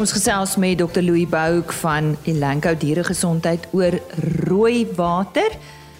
Ons 0.00 0.14
gesels 0.16 0.54
met 0.56 0.78
Dr 0.80 1.02
Louis 1.04 1.28
Bouk 1.28 1.74
van 1.82 2.14
Elanco 2.24 2.70
Dieregesondheid 2.72 3.66
oor 3.76 3.98
rooi 4.48 4.86
water. 4.96 5.52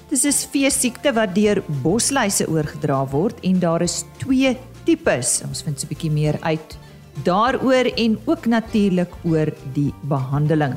Dis 0.08 0.24
'n 0.24 0.32
veesiekte 0.52 1.12
wat 1.12 1.34
deur 1.34 1.62
bosluise 1.82 2.48
oorgedra 2.48 3.04
word 3.04 3.36
en 3.44 3.58
daar 3.58 3.82
is 3.82 4.04
twee 4.16 4.56
tipes. 4.84 5.42
Ons 5.44 5.62
vind 5.62 5.80
so 5.80 5.86
'n 5.86 5.88
bietjie 5.88 6.10
meer 6.10 6.36
uit 6.40 6.78
daaroor 7.24 7.92
en 7.96 8.18
ook 8.24 8.46
natuurlik 8.46 9.12
oor 9.22 9.52
die 9.74 9.92
behandeling. 10.08 10.74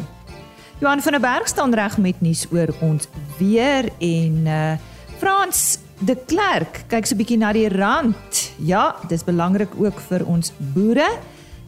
Johan 0.81 1.01
van 1.01 1.11
der 1.11 1.21
Berg 1.21 1.47
staan 1.47 1.73
reg 1.73 1.97
met 1.97 2.21
nuus 2.21 2.45
oor 2.51 2.75
ons 2.81 3.07
weer 3.37 3.89
en 3.99 4.43
uh 4.45 4.73
Frans 5.17 5.77
de 5.99 6.17
Klerk 6.25 6.83
kyk 6.87 7.05
so 7.05 7.15
'n 7.15 7.17
bietjie 7.17 7.37
na 7.37 7.53
die 7.53 7.69
rand. 7.69 8.51
Ja, 8.57 8.95
dis 9.07 9.23
belangrik 9.23 9.69
ook 9.79 9.99
vir 9.99 10.25
ons 10.25 10.51
boere. 10.73 11.07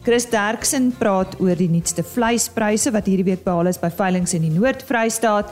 Chris 0.06 0.28
Derksen 0.30 0.92
praat 0.94 1.32
oor 1.42 1.58
die 1.58 1.66
nuutste 1.66 2.04
vleispryse 2.06 2.92
wat 2.94 3.08
hierdie 3.10 3.24
week 3.26 3.40
behaal 3.42 3.66
is 3.66 3.80
by 3.82 3.88
veilinge 3.90 4.36
in 4.36 4.44
die 4.44 4.52
Noord-Vrystaat 4.54 5.48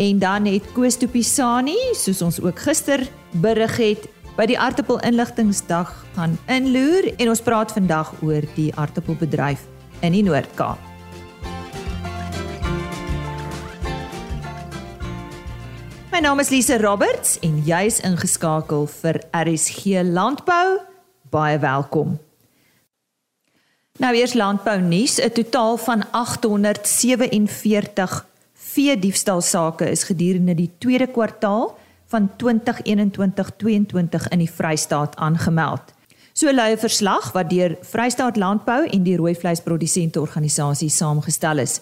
en 0.00 0.20
dan 0.22 0.46
het 0.48 0.64
Koos 0.72 0.96
Tupisani, 0.96 1.76
soos 1.92 2.22
ons 2.24 2.38
ook 2.40 2.56
gister 2.64 3.02
berig 3.44 3.74
het, 3.76 4.06
by 4.38 4.46
die 4.48 4.56
aartappel 4.56 4.96
inligtingsdag 5.04 5.90
gaan 6.16 6.38
inloer 6.48 7.10
en 7.18 7.28
ons 7.34 7.42
praat 7.44 7.74
vandag 7.76 8.14
oor 8.24 8.46
die 8.54 8.70
aartappelbedryf 8.80 9.66
in 10.00 10.16
die 10.16 10.22
Noord-Kaap. 10.24 10.80
My 16.14 16.22
naam 16.24 16.40
is 16.40 16.48
Lise 16.54 16.80
Roberts 16.80 17.36
en 17.44 17.60
jy's 17.68 18.00
ingeskakel 18.08 18.88
vir 19.02 19.20
RSG 19.36 20.00
Landbou. 20.08 20.78
Baie 21.28 21.60
welkom. 21.60 22.16
Nou 23.98 24.12
eers 24.14 24.36
landbou 24.38 24.78
nuus, 24.80 25.20
'n 25.20 25.32
totaal 25.32 25.76
van 25.76 26.10
847 26.10 28.26
vee 28.54 28.98
diefstalsake 28.98 29.90
is 29.90 30.02
gedurende 30.02 30.54
die 30.54 30.70
tweede 30.78 31.06
kwartaal 31.06 31.78
van 32.06 32.30
2021-22 32.36 34.28
in 34.28 34.38
die 34.38 34.50
Vrystaat 34.50 35.16
aangemeld. 35.16 35.82
So 36.32 36.52
lui 36.52 36.72
'n 36.72 36.78
verslag 36.78 37.32
wat 37.32 37.50
deur 37.50 37.76
Vrystaat 37.80 38.36
Landbou 38.36 38.86
en 38.86 39.02
die 39.02 39.16
rooi 39.16 39.34
vleisprodusente 39.34 40.20
organisasie 40.20 40.88
saamgestel 40.88 41.58
is. 41.58 41.80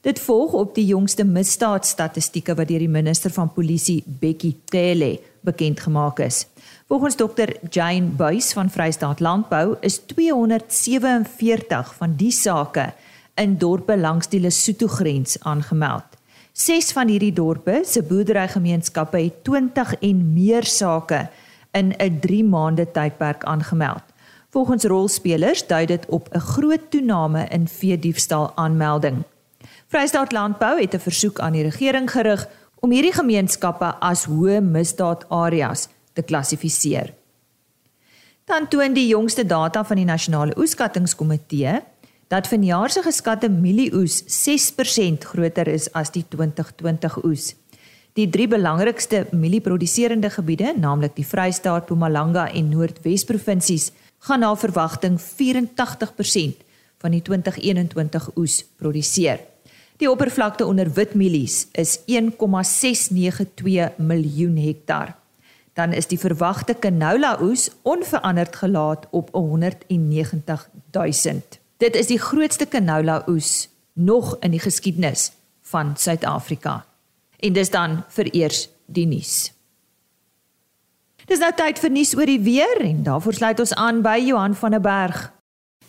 Dit 0.00 0.20
volg 0.20 0.52
op 0.52 0.74
die 0.74 0.86
jongste 0.86 1.24
misdaadstatistieke 1.24 2.54
wat 2.54 2.68
deur 2.68 2.78
die 2.78 2.88
minister 2.88 3.30
van 3.30 3.52
polisie 3.52 4.02
Bekkie 4.06 4.60
Cele 4.64 5.20
bekend 5.40 5.80
gemaak 5.80 6.18
is. 6.18 6.46
Volgens 6.88 7.16
dokter 7.16 7.56
Jane 7.70 8.06
Buys 8.16 8.52
van 8.52 8.70
Vrystaat 8.70 9.20
Landbou 9.20 9.76
is 9.80 9.98
247 9.98 11.94
van 11.94 12.14
die 12.16 12.30
sake 12.30 12.94
in 13.34 13.58
dorpe 13.58 13.96
langs 13.98 14.28
die 14.28 14.40
Lesotho 14.40 14.86
grens 14.86 15.36
aangemeld. 15.40 16.04
Ses 16.52 16.92
van 16.96 17.08
hierdie 17.12 17.32
dorpe 17.32 17.82
se 17.84 18.02
boerderygemeenskappe 18.02 19.20
het 19.20 19.44
20 19.44 19.94
en 20.00 20.32
meer 20.32 20.64
sake 20.64 21.28
in 21.70 21.92
'n 21.98 22.18
3 22.20 22.44
maande 22.44 22.90
tydperk 22.90 23.44
aangemeld. 23.44 24.02
Volgens 24.50 24.84
rolspelers 24.84 25.66
dui 25.66 25.86
dit 25.86 26.06
op 26.06 26.28
'n 26.32 26.38
groot 26.38 26.90
toename 26.90 27.46
in 27.48 27.68
veediefstal 27.68 28.52
aanmelding. 28.56 29.22
Vrystaat 29.86 30.32
Landbou 30.32 30.80
het 30.80 30.94
'n 30.94 30.98
versoek 30.98 31.40
aan 31.40 31.52
die 31.52 31.62
regering 31.62 32.10
gerig 32.10 32.48
om 32.80 32.90
hierdie 32.90 33.12
gemeenskappe 33.12 33.94
as 34.00 34.24
hoë 34.24 34.60
misdaadareas 34.60 35.88
te 36.18 36.26
klassifiseer. 36.26 37.14
Dan 38.48 38.66
toon 38.72 38.94
die 38.96 39.06
jongste 39.10 39.44
data 39.46 39.84
van 39.84 40.00
die 40.00 40.08
Nasionale 40.08 40.56
Oeskattingskomitee 40.56 41.78
dat 42.32 42.48
vanjaar 42.48 42.90
se 42.92 43.02
geskatte 43.04 43.48
mielieoes 43.48 44.22
6% 44.32 45.26
groter 45.30 45.68
is 45.68 45.88
as 45.92 46.10
die 46.12 46.24
2020 46.28 47.18
oes. 47.24 47.54
Die 48.16 48.26
drie 48.28 48.48
belangrikste 48.48 49.26
mielieproduserende 49.30 50.30
gebiede, 50.32 50.72
naamlik 50.76 51.14
die 51.16 51.26
Vrystaat, 51.26 51.86
Mpumalanga 51.86 52.48
en 52.50 52.72
Noordwes 52.72 53.24
provinsies, 53.28 53.92
gaan 54.26 54.40
na 54.42 54.54
verwagting 54.56 55.20
84% 55.20 56.64
van 56.98 57.14
die 57.14 57.22
2021 57.22 58.30
oes 58.36 58.64
produseer. 58.80 59.44
Die 60.00 60.10
oppervlakte 60.10 60.66
onder 60.66 60.90
wit 60.94 61.14
mielies 61.14 61.66
is 61.72 62.00
1,692 62.06 63.98
miljoen 63.98 64.56
hektaar 64.56 65.14
dan 65.78 65.92
is 65.94 66.08
die 66.10 66.18
verwagte 66.18 66.74
canola 66.74 67.36
oes 67.42 67.68
onveranderd 67.86 68.56
gelaat 68.56 69.06
op 69.10 69.30
190 69.32 70.70
000. 70.90 71.42
Dit 71.78 71.94
is 71.94 72.10
die 72.10 72.18
grootste 72.18 72.66
canola 72.66 73.22
oes 73.30 73.68
nog 73.92 74.36
in 74.40 74.50
die 74.50 74.62
geskiedenis 74.62 75.30
van 75.62 75.94
Suid-Afrika. 75.96 76.82
En 77.38 77.54
dis 77.54 77.70
dan 77.70 78.02
vir 78.08 78.34
eers 78.34 78.66
die 78.86 79.06
nuus. 79.06 79.52
Dis 81.28 81.38
nou 81.38 81.52
tyd 81.54 81.78
vir 81.78 81.92
nuus 81.92 82.14
oor 82.16 82.26
die 82.26 82.40
weer 82.42 82.80
en 82.82 83.02
daarvoor 83.06 83.36
sluit 83.36 83.60
ons 83.62 83.74
aan 83.74 84.02
by 84.02 84.16
Johan 84.24 84.56
van 84.58 84.74
der 84.74 84.82
Berg. 84.82 85.28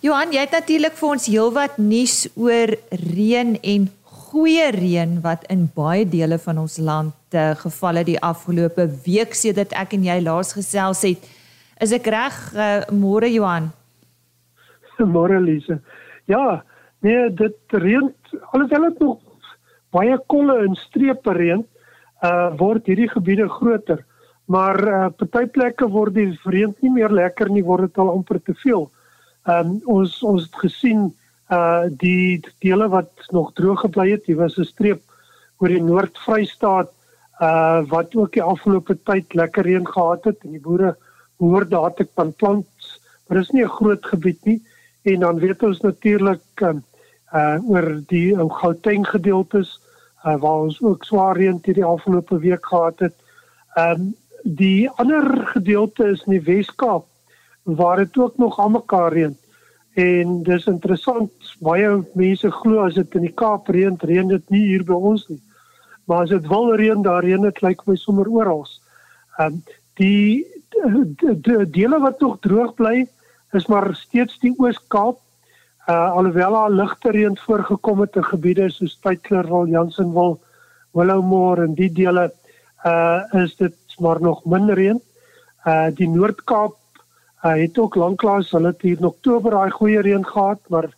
Johan, 0.06 0.34
jy 0.36 0.44
het 0.46 0.54
natuurlik 0.54 0.94
vir 1.00 1.10
ons 1.10 1.26
heelwat 1.32 1.80
nuus 1.82 2.28
oor 2.36 2.76
reën 2.92 3.56
en 3.58 3.90
goeie 4.30 4.70
reën 4.76 5.20
wat 5.26 5.46
in 5.50 5.68
baie 5.74 6.06
dele 6.06 6.38
van 6.42 6.60
ons 6.62 6.78
land 6.78 7.36
uh, 7.38 7.52
geval 7.58 8.02
het 8.02 8.10
die 8.10 8.20
afgelope 8.22 8.86
week 9.06 9.34
sedert 9.34 9.74
ek 9.74 9.96
en 9.98 10.06
jy 10.06 10.20
laas 10.22 10.54
gesels 10.58 11.02
het. 11.08 11.24
Is 11.82 11.94
ek 11.96 12.10
reg 12.14 12.38
uh, 12.54 12.84
môre 12.94 13.30
Johan? 13.32 13.72
Môre 15.16 15.40
Lise. 15.42 15.80
Ja, 16.30 16.62
nee, 17.06 17.30
dit 17.34 17.58
reën 17.74 18.12
alhoewel 18.52 18.90
dit 18.90 19.02
nog 19.02 19.18
baie 19.96 20.18
kolle 20.30 20.60
en 20.68 20.78
strepe 20.78 21.34
reën, 21.34 21.66
uh 22.22 22.50
word 22.60 22.90
hierdie 22.92 23.10
gebiede 23.10 23.48
groter. 23.50 24.04
Maar 24.46 24.78
uh 24.88 25.08
party 25.18 25.48
plekke 25.56 25.88
word 25.90 26.18
die 26.20 26.30
reën 26.46 26.76
nie 26.84 26.94
meer 26.94 27.10
lekker 27.10 27.50
nie, 27.50 27.66
word 27.66 27.90
dit 27.90 28.02
al 28.04 28.12
amper 28.14 28.42
te 28.44 28.54
veel. 28.62 28.90
Ehm 29.48 29.74
um, 29.74 29.80
ons 29.98 30.20
ons 30.28 30.46
het 30.46 30.62
gesien 30.68 31.10
uh 31.50 31.84
die 31.90 32.42
dele 32.60 32.88
wat 32.90 33.12
nog 33.34 33.54
droog 33.54 33.82
gebly 33.82 34.12
het, 34.12 34.26
hier 34.26 34.38
was 34.38 34.58
'n 34.58 34.64
streep 34.64 35.02
oor 35.58 35.70
die 35.70 35.84
Noord-Vrystaat 35.84 36.92
uh 37.42 37.82
wat 37.90 38.16
ook 38.16 38.34
die 38.34 38.44
afgelope 38.44 38.98
tyd 39.04 39.34
lekker 39.34 39.64
reën 39.64 39.88
gehad 39.88 40.24
het 40.24 40.44
en 40.44 40.52
die 40.52 40.62
boere 40.62 40.96
behoort 41.40 41.70
daar 41.70 41.94
te 41.94 42.08
kan 42.16 42.34
plant, 42.34 42.68
maar 43.28 43.38
dit 43.38 43.48
is 43.48 43.54
nie 43.56 43.64
'n 43.64 43.78
groot 43.80 44.06
gebied 44.06 44.46
nie 44.46 44.62
en 45.04 45.20
dan 45.20 45.40
weet 45.40 45.64
ons 45.64 45.82
natuurlik 45.82 46.62
um, 46.62 46.84
uh 47.34 47.58
oor 47.70 48.02
die 48.08 48.38
ou 48.38 48.50
Gauteng 48.50 49.08
gedeeltes 49.08 49.80
uh 50.26 50.36
waar 50.42 50.66
ons 50.68 50.82
ook 50.82 51.06
swaar 51.06 51.38
reën 51.38 51.60
hierdie 51.64 51.86
afgelope 51.86 52.40
week 52.40 52.66
gehad 52.66 53.00
het. 53.00 53.16
Um 53.78 54.16
die 54.44 54.90
ander 54.90 55.48
gedeelte 55.48 56.12
is 56.12 56.24
in 56.26 56.32
die 56.32 56.46
Wes-Kaap 56.46 57.06
waar 57.64 57.98
dit 57.98 58.18
ook 58.18 58.38
nog 58.38 58.60
aan 58.60 58.72
mekaar 58.72 59.14
reën. 59.14 59.38
En 59.98 60.44
dis 60.44 60.68
interessant, 60.70 61.32
baie 61.66 61.90
mense 62.14 62.52
glo 62.52 62.86
as 62.86 62.96
dit 62.96 63.16
in 63.16 63.26
die 63.26 63.34
Kaap 63.34 63.70
reën, 63.74 63.98
reën 63.98 64.28
dit 64.30 64.50
nie 64.54 64.66
hier 64.68 64.84
by 64.86 64.94
ons 64.94 65.26
nie. 65.30 65.42
Maar 66.06 66.26
as 66.26 66.34
dit 66.34 66.48
wil 66.48 66.76
reën, 66.78 67.02
daar 67.02 67.24
reën 67.26 67.42
dit 67.42 67.62
lyk 67.66 67.82
my 67.88 67.96
sommer 67.98 68.30
oral. 68.30 68.66
Ehm 69.40 69.54
um, 69.54 69.64
die, 70.00 70.46
die, 71.20 71.34
die 71.44 71.66
dele 71.76 71.98
wat 72.00 72.22
nog 72.24 72.38
droog 72.40 72.74
bly, 72.78 73.08
is 73.52 73.66
maar 73.68 73.90
steeds 73.96 74.40
die 74.40 74.54
Oos-Kaap. 74.58 75.20
Uh 75.90 76.12
alhoewel 76.16 76.54
daar 76.54 76.72
ligte 76.72 77.12
reën 77.12 77.38
voorgekom 77.38 78.00
het 78.06 78.16
in 78.16 78.24
gebiede 78.24 78.70
soos 78.70 79.00
Tuitlerwil, 79.02 79.68
Jansenwil, 79.74 80.38
Willowmore 80.94 81.66
en 81.66 81.74
die 81.76 81.90
dele, 81.92 82.30
uh 82.86 83.42
is 83.44 83.56
dit 83.58 84.00
maar 84.00 84.22
nog 84.22 84.46
min 84.46 84.70
reën. 84.72 85.02
Uh 85.66 85.90
die 85.98 86.08
Noord-Kaap 86.08 86.79
Hy 87.44 87.56
het 87.62 87.78
ook 87.80 87.96
lanklaas 87.96 88.52
hulle 88.52 88.74
het 88.74 88.82
hier 88.84 89.00
in 89.00 89.08
Oktober 89.08 89.56
daai 89.56 89.72
goeie 89.72 90.02
reën 90.04 90.26
gehad, 90.28 90.60
maar 90.68 90.90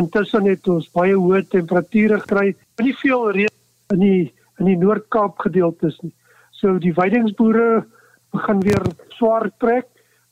intussen 0.00 0.46
het 0.48 0.68
ons 0.68 0.88
baie 0.96 1.12
hoë 1.12 1.42
temperature 1.52 2.20
gekry. 2.22 2.54
Nie 2.80 2.94
veel 2.96 3.30
reën 3.36 3.56
in 3.94 4.04
die 4.04 4.32
in 4.60 4.68
die 4.68 4.76
Noord-Kaap 4.76 5.38
gedeeltes 5.40 5.96
nie. 6.04 6.12
So 6.52 6.76
die 6.80 6.92
veidingsboere 6.92 7.84
begin 8.32 8.60
weer 8.60 8.84
swaar 9.16 9.48
trek, 9.60 9.86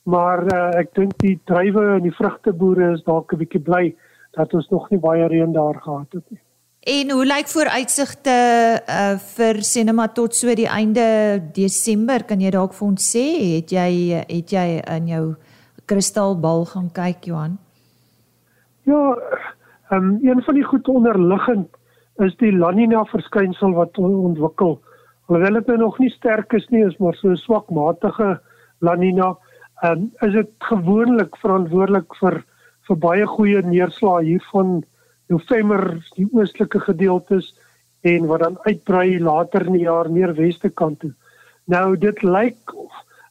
maar 0.05 0.43
uh, 0.53 0.59
ek 0.77 0.93
dink 0.97 1.15
die 1.21 1.39
druiwe 1.49 1.95
en 1.95 2.05
die 2.05 2.13
vrugteboere 2.13 2.93
is 2.93 3.01
dalk 3.07 3.33
'n 3.33 3.41
bietjie 3.41 3.61
bly 3.61 3.95
dat 4.37 4.53
ons 4.53 4.69
nog 4.69 4.89
nie 4.89 5.01
baie 5.01 5.25
reën 5.27 5.53
daar 5.53 5.81
gehad 5.81 6.13
het 6.13 6.25
nie. 6.29 6.41
En 6.79 7.11
hoe 7.11 7.25
lyk 7.25 7.47
vooruitsigte 7.47 8.37
uh, 8.87 9.17
vir 9.35 9.61
sinema 9.61 10.07
tot 10.07 10.35
so 10.35 10.53
die 10.55 10.69
einde 10.69 11.41
Desember? 11.53 12.23
Kan 12.23 12.39
jy 12.41 12.49
dalk 12.55 12.73
vir 12.73 12.87
ons 12.87 13.09
sê, 13.15 13.25
het 13.57 13.73
jy 13.73 13.89
het 14.29 14.53
jy 14.53 14.67
in 14.95 15.07
jou 15.07 15.25
kristalbal 15.89 16.67
gaan 16.69 16.91
kyk 16.93 17.25
Johan? 17.25 17.57
Ja, 18.85 19.17
ehm 19.89 20.03
um, 20.03 20.19
een 20.21 20.41
van 20.45 20.53
die 20.53 20.63
goed 20.63 20.87
onderliggend 20.87 21.69
is 22.25 22.35
die 22.37 22.51
La 22.53 22.69
Nina 22.71 23.03
verskynsel 23.09 23.73
wat 23.73 23.97
ontwikkel. 23.97 24.77
Alhoewel 25.27 25.57
dit 25.59 25.67
nou 25.71 25.77
nog 25.77 25.97
nie 25.99 26.11
sterk 26.13 26.53
is 26.53 26.67
nie, 26.69 26.83
is 26.85 26.97
maar 26.97 27.15
so 27.15 27.29
'n 27.29 27.37
swakmatige 27.37 28.39
La 28.79 28.95
Nina. 28.95 29.37
Ehm 29.81 29.91
um, 29.91 30.11
is 30.27 30.33
dit 30.33 30.51
gewoonlik 30.57 31.37
verantwoordelik 31.37 32.15
vir 32.21 32.43
vir 32.87 32.97
baie 32.97 33.25
goeie 33.25 33.61
neerslae 33.61 34.23
hier 34.23 34.45
van 34.51 34.83
November 35.27 35.81
die 36.15 36.27
oostelike 36.33 36.79
gedeeltes 36.79 37.53
en 38.01 38.25
wat 38.25 38.39
dan 38.39 38.57
uitbrei 38.65 39.19
later 39.19 39.65
in 39.65 39.73
die 39.73 39.85
jaar 39.85 40.11
meer 40.11 40.33
weste 40.33 40.69
kant 40.69 40.99
toe. 40.99 41.13
Nou 41.65 41.97
dit 41.97 42.23
lyk 42.23 42.73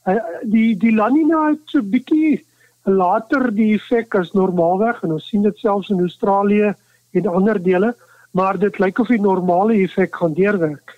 uh, 0.06 0.18
die 0.42 0.76
die 0.76 0.94
La 0.94 1.08
Nina 1.08 1.48
het 1.50 1.64
so 1.64 1.82
bietjie 1.82 2.47
later 2.84 3.50
die 3.54 3.74
effek 3.74 4.14
as 4.14 4.34
normaalweg 4.36 5.02
en 5.02 5.16
ons 5.16 5.26
sien 5.28 5.42
dit 5.42 5.58
selfs 5.58 5.90
in 5.90 6.00
Australië 6.00 6.74
en 7.18 7.26
ander 7.26 7.62
dele, 7.62 7.94
maar 8.32 8.58
dit 8.58 8.78
lyk 8.78 8.98
of 8.98 9.08
die 9.08 9.20
normale 9.20 9.74
effek 9.82 10.16
gaan 10.16 10.34
deurwerk. 10.36 10.94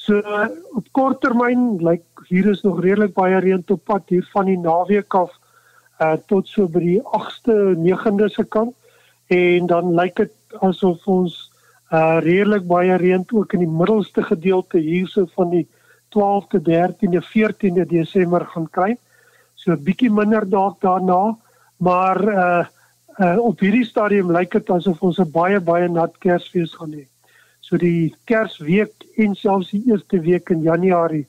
So 0.00 0.20
op 0.76 0.86
kort 0.96 1.20
termyn 1.20 1.78
lyk 1.84 2.24
hier 2.30 2.50
is 2.50 2.62
nog 2.64 2.80
redelik 2.80 3.12
baie 3.14 3.38
reën 3.42 3.64
op 3.68 3.84
pad 3.84 4.08
hier 4.08 4.26
van 4.32 4.48
die 4.48 4.58
naweek 4.58 5.14
af 5.14 5.32
uh 6.00 6.16
tot 6.32 6.48
so 6.48 6.68
by 6.72 6.80
die 6.80 7.00
8ste 7.04 7.56
9de 7.76 8.30
se 8.32 8.44
kant 8.48 8.74
en 9.28 9.66
dan 9.68 9.92
lyk 9.98 10.16
dit 10.22 10.32
asof 10.64 11.04
ons 11.06 11.36
uh 11.92 12.16
redelik 12.24 12.64
baie 12.70 12.96
reën 12.96 13.26
ook 13.28 13.52
in 13.58 13.66
die 13.66 13.74
middelste 13.82 14.24
gedeelte 14.24 14.80
hierso 14.80 15.26
van 15.36 15.52
die 15.52 15.66
12de 16.16 16.62
13de 16.70 17.20
14de 17.28 17.86
Desember 17.86 18.46
gaan 18.54 18.70
kry. 18.70 18.96
So 19.60 19.72
'n 19.72 19.84
bietjie 19.84 20.10
minder 20.10 20.48
dalk 20.48 20.80
daarna, 20.80 21.36
maar 21.76 22.18
uh 22.24 22.64
uh 23.20 23.38
op 23.38 23.60
hierdie 23.60 23.84
stadium 23.84 24.30
lyk 24.32 24.52
dit 24.56 24.70
asof 24.70 25.02
ons 25.02 25.18
'n 25.20 25.30
baie 25.32 25.60
baie 25.60 25.88
nat 25.88 26.14
Kersfees 26.18 26.72
gaan 26.78 26.94
hê. 26.96 27.04
So 27.60 27.76
die 27.76 28.14
Kersweek 28.24 29.04
en 29.16 29.34
selfs 29.34 29.70
die 29.70 29.82
eerste 29.86 30.20
week 30.20 30.50
in 30.50 30.62
Januarie 30.62 31.26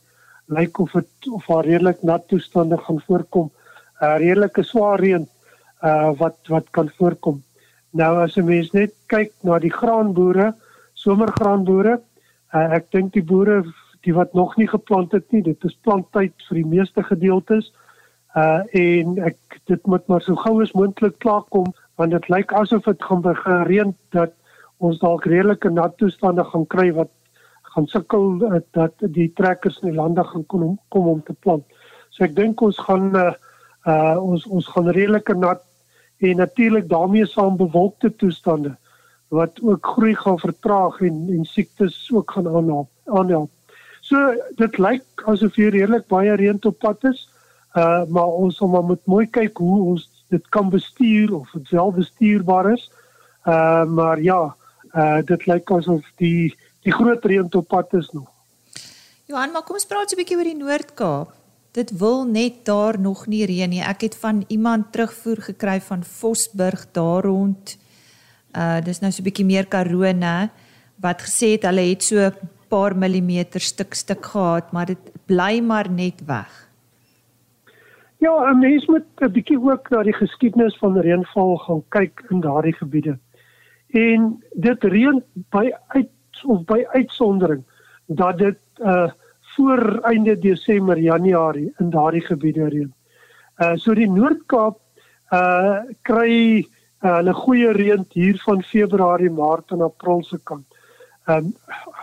lyk 0.47 0.79
of 0.79 0.91
dit 0.91 1.27
of 1.31 1.47
haar 1.47 1.65
redelik 1.65 2.03
nat 2.03 2.27
toestande 2.27 2.77
gaan 2.77 3.01
voorkom. 3.07 3.51
uh, 4.01 4.17
Redelike 4.17 4.63
swaar 4.63 4.99
reën 4.99 5.27
uh 5.83 6.11
wat 6.17 6.37
wat 6.47 6.71
kan 6.71 6.89
voorkom. 6.97 7.43
Nou 7.91 8.23
as 8.23 8.37
'n 8.37 8.45
mens 8.45 8.71
net 8.71 8.93
kyk 9.07 9.31
na 9.43 9.59
die 9.59 9.73
graanboere, 9.73 10.53
somergraanboere, 10.93 11.99
uh, 12.53 12.73
ek 12.73 12.91
dink 12.91 13.13
die 13.13 13.23
boere 13.23 13.63
die 14.01 14.13
wat 14.13 14.33
nog 14.33 14.57
nie 14.57 14.67
geplant 14.67 15.11
het 15.11 15.31
nie, 15.31 15.41
dit 15.41 15.63
is 15.63 15.77
planttyd 15.83 16.33
vir 16.49 16.55
die 16.55 16.65
meeste 16.65 17.03
gedeeltes. 17.03 17.71
Uh 18.35 18.61
en 18.79 19.17
ek 19.27 19.61
dit 19.67 19.87
moet 19.91 20.05
maar 20.07 20.21
so 20.23 20.35
gou 20.39 20.61
as 20.63 20.71
moontlik 20.71 21.17
klaarkom 21.19 21.73
want 21.99 22.13
dit 22.15 22.29
lyk 22.31 22.53
asof 22.55 22.85
dit 22.87 23.03
gaan 23.03 23.21
begin 23.21 23.65
reën 23.67 23.95
dat 24.15 24.31
ons 24.79 24.99
dalk 24.99 25.25
redelike 25.27 25.69
nat 25.69 25.97
toestande 25.99 26.45
gaan 26.47 26.63
kry 26.71 26.91
wat 26.95 27.11
gaan 27.73 27.87
sukkel 27.87 28.39
uh, 28.47 28.59
dat 28.71 28.93
die 29.15 29.29
trekkers 29.35 29.81
in 29.81 29.91
die 29.91 29.97
lande 29.97 30.23
gaan 30.23 30.45
kom 30.45 30.77
kom 30.89 31.07
om 31.07 31.23
te 31.23 31.33
plant. 31.33 31.65
So 32.09 32.23
ek 32.23 32.35
dink 32.35 32.61
ons 32.61 32.79
gaan 32.87 33.11
uh, 33.15 33.33
uh 33.87 34.15
ons 34.19 34.47
ons 34.47 34.67
gaan 34.75 34.87
redelike 34.87 35.35
nat 35.35 35.63
en 36.21 36.37
natuurlik 36.37 36.87
daarmee 36.89 37.25
saam 37.25 37.57
bewolkte 37.57 38.11
toestande 38.15 38.75
wat 39.31 39.59
ook 39.63 39.91
groei 39.95 40.15
gaan 40.15 40.39
vertraag 40.39 41.01
en 41.07 41.27
en 41.35 41.45
siektes 41.45 42.09
ook 42.13 42.31
gaan 42.31 42.47
aanhaal 42.47 42.87
aanhaal. 43.05 43.49
So 44.01 44.17
dit 44.59 44.77
lyk 44.77 45.27
asof 45.27 45.55
hier 45.55 45.71
redelik 45.71 46.07
baie 46.07 46.35
reën 46.35 46.59
op 46.63 46.79
pad 46.79 47.03
is. 47.11 47.27
Uh 47.73 48.03
maar 48.07 48.27
ons 48.27 48.57
sal 48.57 48.67
maar 48.67 48.83
moet 48.83 49.05
mooi 49.05 49.27
kyk 49.29 49.57
hoe 49.57 49.81
ons 49.93 50.09
dit 50.29 50.49
kan 50.49 50.69
bestuur 50.69 51.33
of 51.35 51.51
dit 51.51 51.69
wel 51.69 51.91
bestuurbaar 51.91 52.71
is. 52.73 52.91
Uh 53.45 53.83
maar 53.85 54.21
ja, 54.21 54.55
uh 54.95 55.19
dit 55.25 55.45
lyk 55.45 55.71
asof 55.71 56.03
die 56.15 56.55
die 56.81 56.93
groot 56.93 57.25
reën 57.25 57.53
op 57.53 57.67
pad 57.67 57.93
is 57.93 58.09
nog. 58.11 58.29
Johan, 59.25 59.51
maar 59.51 59.63
kom 59.63 59.75
ons 59.75 59.85
praat 59.85 60.11
'n 60.11 60.19
bietjie 60.19 60.37
oor 60.37 60.49
die 60.49 60.57
Noord-Kaap. 60.57 61.29
Dit 61.71 61.91
wil 61.97 62.25
net 62.25 62.65
daar 62.65 62.99
nog 62.99 63.27
nie 63.27 63.45
reën 63.45 63.69
nie. 63.69 63.83
Ek 63.83 64.01
het 64.01 64.15
van 64.15 64.43
iemand 64.47 64.91
terugvoer 64.91 65.41
gekry 65.41 65.79
van 65.81 66.03
Vosburg 66.03 66.87
daar 66.91 67.23
rond. 67.23 67.77
Uh 68.55 68.81
dis 68.83 68.99
nou 68.99 69.11
so 69.11 69.21
'n 69.21 69.23
bietjie 69.29 69.45
meer 69.45 69.67
Karoo 69.67 70.11
nê 70.11 70.49
wat 71.01 71.21
gesê 71.21 71.55
het 71.55 71.63
hulle 71.63 71.89
het 71.89 72.03
so 72.03 72.15
'n 72.17 72.35
paar 72.67 72.95
millimeter 72.95 73.61
stuk 73.61 73.93
stuk 73.93 74.25
gehad, 74.25 74.71
maar 74.71 74.85
dit 74.85 75.11
bly 75.25 75.59
maar 75.59 75.89
net 75.89 76.25
weg. 76.25 76.70
Ja, 78.21 78.51
'n 78.51 78.59
mens 78.59 78.85
moet 78.85 79.05
'n 79.17 79.31
bietjie 79.33 79.57
ook 79.57 79.89
na 79.89 80.03
die 80.03 80.13
geskiedenis 80.13 80.77
van 80.77 80.97
reënval 80.97 81.55
gaan 81.57 81.83
kyk 81.89 82.23
in 82.29 82.39
daardie 82.39 82.73
gebiede. 82.73 83.17
En 83.87 84.43
dit 84.53 84.83
reën 84.83 85.23
by 85.49 85.71
uit 85.87 86.09
of 86.45 86.65
by 86.65 86.85
uitsondering 86.87 87.63
dat 88.05 88.37
dit 88.37 88.59
uh 88.79 89.09
voor 89.55 89.99
einde 90.01 90.39
Desember, 90.39 90.97
Januarie 90.97 91.73
in 91.77 91.89
daardie 91.89 92.21
gebiede 92.21 92.67
reën. 92.69 92.93
Uh 93.57 93.75
so 93.75 93.93
die 93.93 94.09
Noord-Kaap 94.09 94.77
uh 95.31 95.79
kry 96.01 96.67
uh, 97.01 97.15
hulle 97.15 97.33
goeie 97.33 97.71
reën 97.71 98.05
hier 98.09 98.37
van 98.45 98.61
Februarie, 98.63 99.29
Maart 99.29 99.71
en 99.71 99.81
April 99.81 100.23
se 100.23 100.37
kant. 100.43 100.65
Ehm 101.25 101.37
um, 101.37 101.53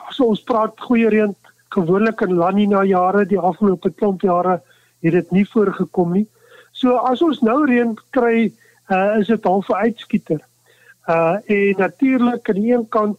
so 0.08 0.24
ons 0.24 0.42
praat 0.42 0.80
goeie 0.80 1.08
reën 1.08 1.34
gewoonlik 1.68 2.20
in 2.20 2.34
La 2.34 2.50
Nina 2.50 2.82
jare, 2.84 3.24
die 3.26 3.38
afgelope 3.38 3.90
klomp 3.90 4.22
jare 4.22 4.62
het 5.00 5.12
dit 5.12 5.30
nie 5.30 5.46
voorgekom 5.48 6.12
nie. 6.12 6.26
So 6.72 6.96
as 7.10 7.22
ons 7.22 7.40
nou 7.40 7.64
reën 7.66 7.94
kry, 8.10 8.52
uh 8.88 9.18
is 9.20 9.26
dit 9.26 9.44
half 9.44 9.68
'n 9.68 9.74
uitskieter. 9.74 10.40
Uh 11.08 11.36
en 11.46 11.74
natuurlik 11.76 12.48
aan 12.48 12.60
die 12.60 12.72
een 12.72 12.88
kant 12.88 13.18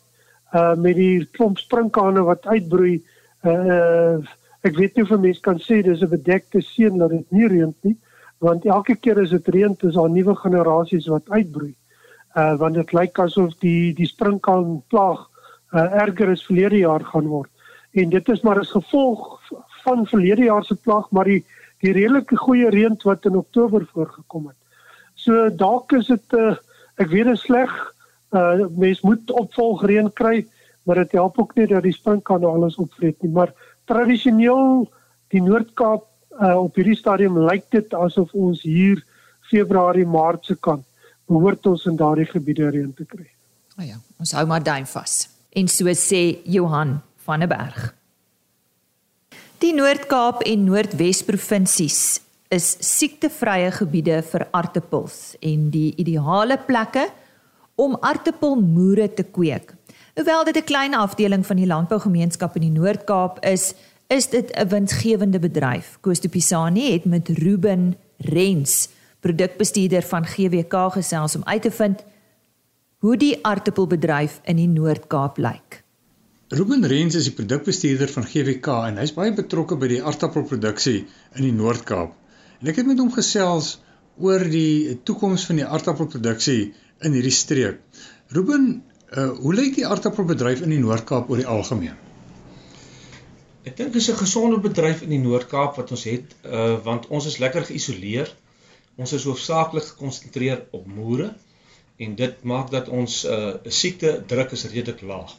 uh 0.54 0.76
met 0.76 0.96
die 0.96 1.26
klomp 1.32 1.58
sprinkane 1.58 2.24
wat 2.24 2.46
uitbroei 2.46 3.02
uh 3.46 4.18
ek 4.62 4.76
weet 4.76 4.96
nie 4.96 5.04
of 5.04 5.12
'n 5.12 5.22
mens 5.22 5.40
kan 5.40 5.60
sê 5.60 5.82
dis 5.84 6.02
'n 6.02 6.10
bedekte 6.10 6.62
seën 6.62 6.98
dat 6.98 7.10
dit 7.10 7.32
nie 7.32 7.48
reën 7.48 7.76
nie 7.82 7.98
want 8.40 8.66
elke 8.66 8.96
keer 8.96 9.20
as 9.20 9.30
dit 9.30 9.48
reën 9.48 9.76
is 9.80 9.94
daar 9.94 10.10
nuwe 10.10 10.36
generasies 10.36 11.08
wat 11.08 11.30
uitbroei. 11.30 11.76
Uh 12.36 12.56
want 12.58 12.76
dit 12.76 12.94
lyk 12.94 13.20
asof 13.20 13.54
die 13.60 13.94
die 13.94 14.08
sprinkaan 14.08 14.84
plaag 14.88 15.28
uh 15.74 16.02
erger 16.02 16.32
as 16.32 16.46
verlede 16.46 16.78
jaar 16.78 17.04
gaan 17.06 17.28
word. 17.28 17.50
En 17.92 18.10
dit 18.10 18.30
is 18.30 18.42
maar 18.42 18.60
as 18.60 18.72
gevolg 18.72 19.42
van 19.84 20.06
verlede 20.08 20.44
jaar 20.44 20.64
se 20.64 20.76
plaag 20.76 21.12
maar 21.12 21.26
die 21.26 21.46
die 21.84 21.94
redelike 21.96 22.38
goeie 22.38 22.70
reën 22.70 22.98
wat 23.04 23.26
in 23.26 23.38
Oktober 23.40 23.86
voorgekom 23.94 24.48
het. 24.52 24.58
So 25.16 25.50
dalk 25.50 25.94
is 25.98 26.08
dit 26.12 26.38
uh 26.38 26.56
ek 27.00 27.08
weet 27.14 27.32
dit 27.32 27.40
sleg 27.40 27.72
uh 28.36 28.68
mens 28.76 29.02
moet 29.02 29.32
opvolgreën 29.32 30.12
kry 30.14 30.46
maar 30.84 31.04
dit 31.04 31.12
help 31.12 31.40
ook 31.40 31.56
nie 31.56 31.68
dat 31.68 31.84
die 31.84 31.96
sprinkaan 31.96 32.44
alles 32.44 32.76
opvreet 32.76 33.22
nie 33.24 33.32
maar 33.32 33.54
tradisioneel 33.86 34.90
die 35.30 35.42
Noord-Kaap 35.42 36.06
uh, 36.42 36.58
op 36.58 36.76
hierdie 36.76 36.98
stadium 36.98 37.38
lyk 37.46 37.68
dit 37.74 37.94
asof 37.94 38.34
ons 38.34 38.62
hier 38.66 39.02
Februarie 39.50 40.08
Maart 40.08 40.50
se 40.50 40.56
kant 40.56 40.86
behoort 41.30 41.66
ons 41.70 41.86
in 41.90 41.98
daardie 41.98 42.26
gebiede 42.30 42.72
reën 42.74 42.90
te 42.98 43.06
kry. 43.06 43.28
O 43.78 43.82
oh 43.82 43.86
ja, 43.86 44.00
ons 44.18 44.34
hou 44.38 44.46
maar 44.50 44.64
duim 44.66 44.88
vas. 44.90 45.22
En 45.54 45.70
so 45.70 45.94
sê 45.98 46.42
Johan 46.46 47.00
van 47.26 47.46
der 47.46 47.52
Berg. 47.52 47.99
Die 49.60 49.74
Noord-Kaap 49.76 50.46
en 50.48 50.62
Noordwes 50.64 51.20
provinsies 51.28 52.22
is 52.48 52.68
siektevrye 52.80 53.74
gebiede 53.76 54.22
vir 54.24 54.46
aartappels 54.56 55.34
en 55.44 55.66
die 55.74 55.90
ideale 56.00 56.56
plekke 56.64 57.04
om 57.76 57.98
aartappelmoere 58.00 59.10
te 59.18 59.26
kweek. 59.28 59.74
Hoewel 60.16 60.46
dit 60.48 60.58
'n 60.58 60.64
klein 60.64 60.96
afdeling 60.96 61.44
van 61.46 61.60
die 61.60 61.68
landbougemeenskap 61.68 62.56
in 62.56 62.62
die 62.62 62.80
Noord-Kaap 62.80 63.44
is, 63.44 63.74
is 64.08 64.30
dit 64.30 64.48
'n 64.56 64.68
winsgewende 64.68 65.40
bedryf. 65.40 65.98
Koos 66.00 66.20
de 66.20 66.30
Pisani 66.30 66.94
het 66.94 67.06
met 67.06 67.28
Ruben 67.28 67.98
Rens, 68.18 68.88
produkbestuurder 69.20 70.04
van 70.04 70.26
GWK 70.26 70.92
gesels 70.92 71.36
om 71.36 71.44
uit 71.44 71.62
te 71.62 71.72
vind 71.72 72.04
hoe 73.00 73.18
die 73.18 73.46
aartappelbedryf 73.46 74.40
in 74.44 74.56
die 74.56 74.68
Noord-Kaap 74.68 75.38
lyk. 75.38 75.79
Ruben 76.50 76.86
Rens 76.90 77.14
is 77.14 77.28
die 77.30 77.36
produkbestuurder 77.38 78.10
van 78.10 78.26
GWK 78.26 78.76
en 78.90 78.96
hy's 78.98 79.14
baie 79.14 79.30
betrokke 79.38 79.76
by 79.78 79.88
die 79.92 80.00
aartappelproduksie 80.02 81.00
in 81.38 81.46
die 81.46 81.54
Noord-Kaap. 81.54 82.16
En 82.60 82.72
ek 82.72 82.80
het 82.82 82.88
met 82.90 82.98
hom 82.98 83.12
gesels 83.14 83.76
oor 84.18 84.42
die 84.50 84.96
toekoms 85.06 85.46
van 85.46 85.62
die 85.62 85.68
aartappelproduksie 85.68 86.72
in 87.06 87.18
hierdie 87.18 87.36
streek. 87.36 87.84
Ruben, 88.34 88.82
Uh 89.10 89.32
hoe 89.42 89.54
lyk 89.58 89.74
die 89.74 89.88
aardappelbedryf 89.90 90.60
in 90.62 90.70
die 90.70 90.82
Noord-Kaap 90.82 91.32
oor 91.32 91.40
die 91.42 91.48
algemeen? 91.50 91.96
Ek 93.66 93.74
dink 93.80 93.94
dit 93.96 94.02
is 94.02 94.10
'n 94.12 94.20
gesonde 94.20 94.60
bedryf 94.62 95.02
in 95.02 95.10
die 95.10 95.22
Noord-Kaap 95.24 95.80
wat 95.82 95.92
ons 95.96 96.04
het 96.06 96.36
uh 96.46 96.78
want 96.86 97.08
ons 97.10 97.26
is 97.26 97.40
lekker 97.42 97.66
geïsoleer. 97.66 98.30
Ons 99.02 99.14
is 99.18 99.26
hoofsaaklik 99.26 99.88
gekonsentreer 99.88 100.62
op 100.72 100.86
moere 100.86 101.34
en 101.98 102.16
dit 102.16 102.44
maak 102.44 102.70
dat 102.70 102.90
ons 102.90 103.26
uh 103.26 103.54
siekte 103.66 104.24
druk 104.28 104.54
is 104.54 104.66
redelik 104.70 105.02
laag. 105.02 105.34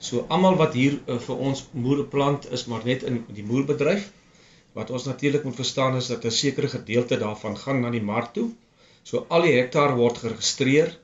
So 0.00 0.24
almal 0.32 0.56
wat 0.56 0.74
hier 0.78 0.96
uh, 1.06 1.18
vir 1.20 1.44
ons 1.50 1.66
moere 1.76 2.06
plant 2.14 2.46
is 2.56 2.64
maar 2.72 2.84
net 2.88 3.02
in 3.08 3.20
die 3.36 3.44
moerbedryf. 3.44 4.08
Wat 4.72 4.90
ons 4.96 5.04
natuurlik 5.04 5.44
moet 5.44 5.58
verstaan 5.60 5.96
is 5.98 6.08
dat 6.08 6.24
'n 6.24 6.30
sekere 6.30 6.68
gedeelte 6.74 7.18
daarvan 7.18 7.56
gaan 7.62 7.80
na 7.80 7.90
die 7.90 8.06
mark 8.12 8.32
toe. 8.32 8.48
So 9.02 9.26
al 9.28 9.42
die 9.48 9.56
hektaar 9.58 9.96
word 9.96 10.18
geregistreer 10.22 10.96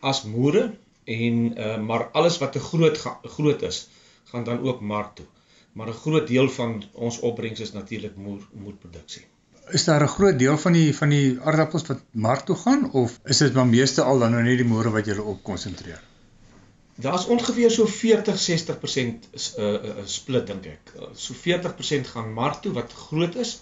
as 0.00 0.24
moere 0.24 0.64
en 1.04 1.36
uh, 1.58 1.76
maar 1.78 2.08
alles 2.12 2.38
wat 2.38 2.52
te 2.52 2.62
groot 2.70 2.98
groot 3.36 3.62
is 3.62 3.88
gaan 4.32 4.44
dan 4.44 4.62
ook 4.66 4.80
mark 4.80 5.14
toe. 5.14 5.26
Maar 5.72 5.88
'n 5.88 6.02
groot 6.04 6.26
deel 6.26 6.48
van 6.48 6.82
ons 6.92 7.20
opbrengs 7.20 7.60
is 7.60 7.72
natuurlik 7.72 8.16
moer 8.16 8.42
moerproduksie. 8.52 9.24
Is 9.70 9.84
daar 9.84 10.02
'n 10.02 10.14
groot 10.16 10.38
deel 10.38 10.58
van 10.58 10.72
die 10.72 10.96
van 10.96 11.08
die 11.08 11.40
aardappels 11.40 11.86
wat 11.86 12.02
mark 12.10 12.40
toe 12.40 12.56
gaan 12.56 12.92
of 12.92 13.18
is 13.24 13.38
dit 13.38 13.52
maar 13.54 13.66
meeste 13.66 14.02
al 14.02 14.18
dan 14.18 14.30
nou 14.30 14.42
net 14.42 14.58
die 14.58 14.66
moere 14.66 14.90
wat 14.90 15.06
jy 15.06 15.16
op 15.18 15.42
konsentreer? 15.42 16.09
Daar's 16.94 17.26
ongeveer 17.26 17.70
so 17.70 17.86
40-60% 17.86 17.90
uh, 19.58 19.72
uh, 19.74 20.04
split 20.04 20.46
dink 20.46 20.66
ek. 20.66 20.92
Uh, 20.96 21.10
so 21.14 21.34
40% 21.34 22.10
gaan 22.14 22.32
mark 22.32 22.60
toe 22.62 22.72
wat 22.72 22.92
groot 22.92 23.34
is 23.34 23.60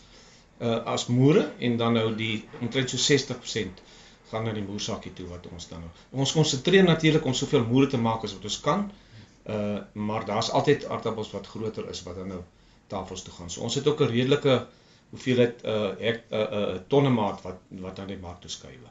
uh, 0.61 0.85
as 0.85 1.07
moere 1.07 1.53
en 1.59 1.77
dan 1.77 1.93
nou 1.93 2.15
die 2.15 2.49
omtrent 2.61 2.91
so 2.91 2.99
60% 2.99 3.85
gaan 4.31 4.45
na 4.45 4.53
die 4.53 4.65
moersakkie 4.65 5.13
toe 5.17 5.29
wat 5.31 5.47
ons 5.53 5.69
dan 5.69 5.85
nou. 5.85 5.91
Ons 6.25 6.35
konsentreer 6.37 6.85
natuurlik 6.85 7.25
om 7.25 7.35
soveel 7.35 7.65
moere 7.69 7.89
te 7.89 8.01
maak 8.01 8.27
as 8.27 8.35
wat 8.37 8.49
ons 8.51 8.61
kan. 8.65 8.89
Uh 9.49 9.79
maar 9.93 10.27
daar's 10.29 10.51
altyd 10.51 10.85
aardappels 10.93 11.31
wat 11.33 11.47
groter 11.47 11.89
is 11.89 12.03
wat 12.05 12.19
dan 12.21 12.29
nou 12.35 12.43
tafels 12.93 13.23
toe 13.25 13.33
gaan. 13.33 13.51
So 13.51 13.65
ons 13.65 13.75
het 13.75 13.87
ook 13.87 14.01
'n 14.05 14.13
redelike 14.13 14.67
hoeveelheid 15.11 15.65
uh 15.65 15.91
hek 15.99 16.25
uh, 16.31 16.39
uh 16.39 16.77
tonne 16.89 17.11
maat 17.11 17.43
wat 17.43 17.57
wat 17.71 17.99
aan 17.99 18.13
die 18.13 18.21
mark 18.21 18.41
toe 18.41 18.51
skuif. 18.51 18.85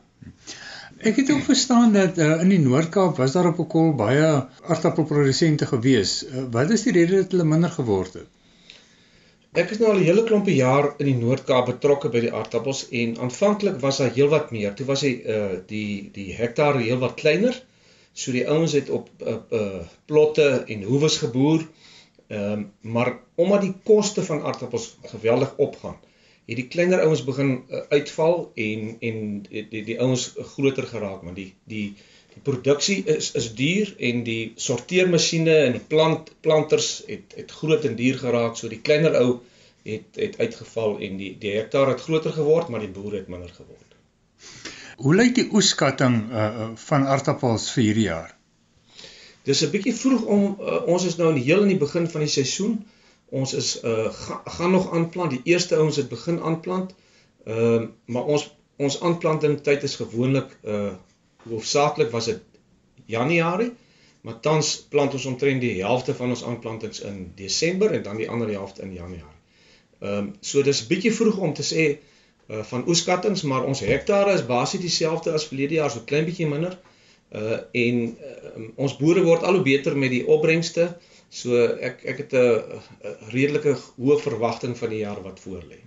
Ek 0.97 1.15
het 1.19 1.31
ook 1.31 1.43
verstaan 1.43 1.93
dat 1.93 2.17
uh, 2.17 2.41
in 2.41 2.49
die 2.49 2.59
Noord-Kaap 2.59 3.17
was 3.17 3.35
daar 3.35 3.47
op 3.51 3.59
'n 3.59 3.67
kol 3.67 3.93
baie 3.95 4.47
aardappelprodusente 4.73 5.65
gewees. 5.65 6.25
Uh, 6.25 6.43
wat 6.51 6.69
is 6.69 6.83
die 6.87 6.93
rede 6.95 7.21
dat 7.21 7.31
hulle 7.31 7.43
minder 7.43 7.69
geword 7.69 8.13
het? 8.13 8.27
Ek 9.57 9.71
is 9.73 9.79
nou 9.81 9.91
al 9.91 9.99
'n 9.99 10.07
hele 10.09 10.23
klompie 10.23 10.55
jaar 10.55 10.93
in 10.97 11.05
die 11.09 11.19
Noord-Kaap 11.19 11.65
betrokke 11.65 12.09
by 12.13 12.19
die 12.25 12.33
aardappels 12.33 12.87
en 13.01 13.17
aanvanklik 13.17 13.79
was 13.81 13.97
daar 13.97 14.13
heelwat 14.13 14.51
meer. 14.51 14.73
Toe 14.73 14.85
was 14.85 15.01
hy 15.01 15.13
uh 15.35 15.59
die 15.67 16.09
die 16.13 16.33
hektare 16.37 16.83
heelwat 16.83 17.15
kleiner. 17.21 17.55
So 18.13 18.31
die 18.31 18.47
ouens 18.49 18.73
het 18.73 18.89
op 18.89 19.09
uh, 19.21 19.37
uh 19.51 19.81
plotte 20.05 20.63
en 20.67 20.83
hoewes 20.83 21.17
geboer. 21.17 21.67
Ehm 22.27 22.51
um, 22.51 22.71
maar 22.81 23.13
omdat 23.35 23.61
die 23.61 23.75
koste 23.83 24.23
van 24.23 24.43
aardappels 24.43 24.97
geweldig 25.03 25.53
opgaan, 25.57 25.97
het 26.47 26.59
die 26.61 26.67
kleiner 26.71 27.03
ouens 27.03 27.23
begin 27.27 27.49
uh, 27.67 27.81
uitval 27.91 28.51
en 28.55 28.93
en 28.99 29.17
die 29.49 29.65
die, 29.71 29.83
die 29.91 29.99
ouens 29.99 30.29
groter 30.53 30.87
geraak 30.87 31.25
want 31.27 31.35
die 31.35 31.51
die 31.67 31.87
die 32.33 32.43
produksie 32.43 33.01
is 33.17 33.33
is 33.41 33.51
duur 33.57 33.93
en 34.09 34.23
die 34.23 34.53
sorteermasjiene 34.55 35.57
en 35.65 35.75
die 35.79 35.85
plant 35.93 36.31
planters 36.45 36.89
het 37.07 37.35
het 37.35 37.51
groot 37.59 37.85
en 37.89 37.99
duur 37.99 38.21
geraak 38.23 38.57
so 38.57 38.71
die 38.71 38.81
kleiner 38.89 39.19
ou 39.19 39.29
het 39.87 40.21
het 40.23 40.39
uitgeval 40.39 40.97
en 40.99 41.19
die 41.19 41.33
die 41.41 41.57
hektaar 41.57 41.91
het 41.93 42.07
groter 42.07 42.35
geword 42.39 42.71
maar 42.71 42.83
die 42.85 42.93
boere 42.99 43.21
het 43.21 43.27
minder 43.33 43.51
geword. 43.51 43.83
Hoe 44.97 45.13
lyk 45.15 45.35
die 45.37 45.47
oeskatting 45.53 46.15
uh, 46.31 46.69
van 46.87 47.05
aardappels 47.05 47.69
vir 47.75 47.83
hierdie 47.83 48.07
jaar? 48.07 48.31
Dis 49.47 49.61
'n 49.63 49.71
bietjie 49.71 49.95
vroeg 49.95 50.23
om 50.35 50.45
uh, 50.59 50.79
ons 50.93 51.05
is 51.05 51.17
nou 51.17 51.29
in 51.33 51.41
heel 51.41 51.61
in 51.65 51.73
die 51.75 51.83
begin 51.83 52.07
van 52.13 52.25
die 52.25 52.33
seisoen. 52.33 52.79
Ons 53.29 53.53
is 53.53 53.83
uh 53.83 54.07
ga, 54.13 54.41
gaan 54.45 54.71
nog 54.71 54.91
aanplant. 54.93 55.31
Die 55.31 55.41
eerste 55.43 55.75
ouens 55.75 55.95
het 55.95 56.09
begin 56.09 56.39
aanplant. 56.41 56.93
Ehm 57.45 57.81
uh, 57.81 57.87
maar 58.05 58.23
ons 58.23 58.55
ons 58.77 59.01
aanplanting 59.01 59.61
tyd 59.61 59.83
is 59.83 59.95
gewoonlik 59.95 60.57
uh 60.63 60.93
hoofsaaklik 61.47 62.11
was 62.11 62.25
dit 62.25 62.41
Januarie, 63.05 63.71
maar 64.21 64.39
tans 64.39 64.75
plant 64.89 65.13
ons 65.13 65.25
omtrent 65.25 65.61
die 65.61 65.81
helfte 65.81 66.15
van 66.15 66.29
ons 66.29 66.43
aanplantings 66.43 66.99
in 66.99 67.31
Desember 67.35 67.91
en 67.91 68.03
dan 68.03 68.17
die 68.17 68.29
ander 68.29 68.49
helfte 68.51 68.81
in 68.81 68.93
Januarie. 68.93 69.41
Ehm 69.99 70.17
um, 70.17 70.35
so 70.41 70.63
dis 70.63 70.87
bietjie 70.87 71.13
vroeg 71.13 71.37
om 71.37 71.53
te 71.53 71.65
sê 71.65 71.87
uh 72.47 72.63
van 72.63 72.87
oeskattings, 72.87 73.43
maar 73.43 73.65
ons 73.67 73.79
hektare 73.83 74.33
is 74.33 74.45
basies 74.45 74.81
dieselfde 74.81 75.31
as 75.31 75.47
verlede 75.47 75.79
jaar, 75.81 75.91
so 75.91 76.05
klein 76.05 76.25
bietjie 76.25 76.47
minder. 76.47 76.77
Uh 77.31 77.57
en 77.71 78.03
uh, 78.07 78.67
ons 78.75 78.97
boere 78.97 79.23
word 79.23 79.43
al 79.43 79.59
hoe 79.59 79.65
beter 79.65 79.97
met 79.97 80.13
die 80.13 80.23
opbrengste. 80.27 80.93
So 81.29 81.57
ek 81.89 82.03
ek 82.05 82.17
het 82.23 82.33
'n 82.33 82.81
redelike 83.33 83.75
hoë 83.97 84.19
verwagting 84.23 84.77
van 84.77 84.89
die 84.89 85.03
jaar 85.03 85.21
wat 85.23 85.39
voorlê. 85.39 85.79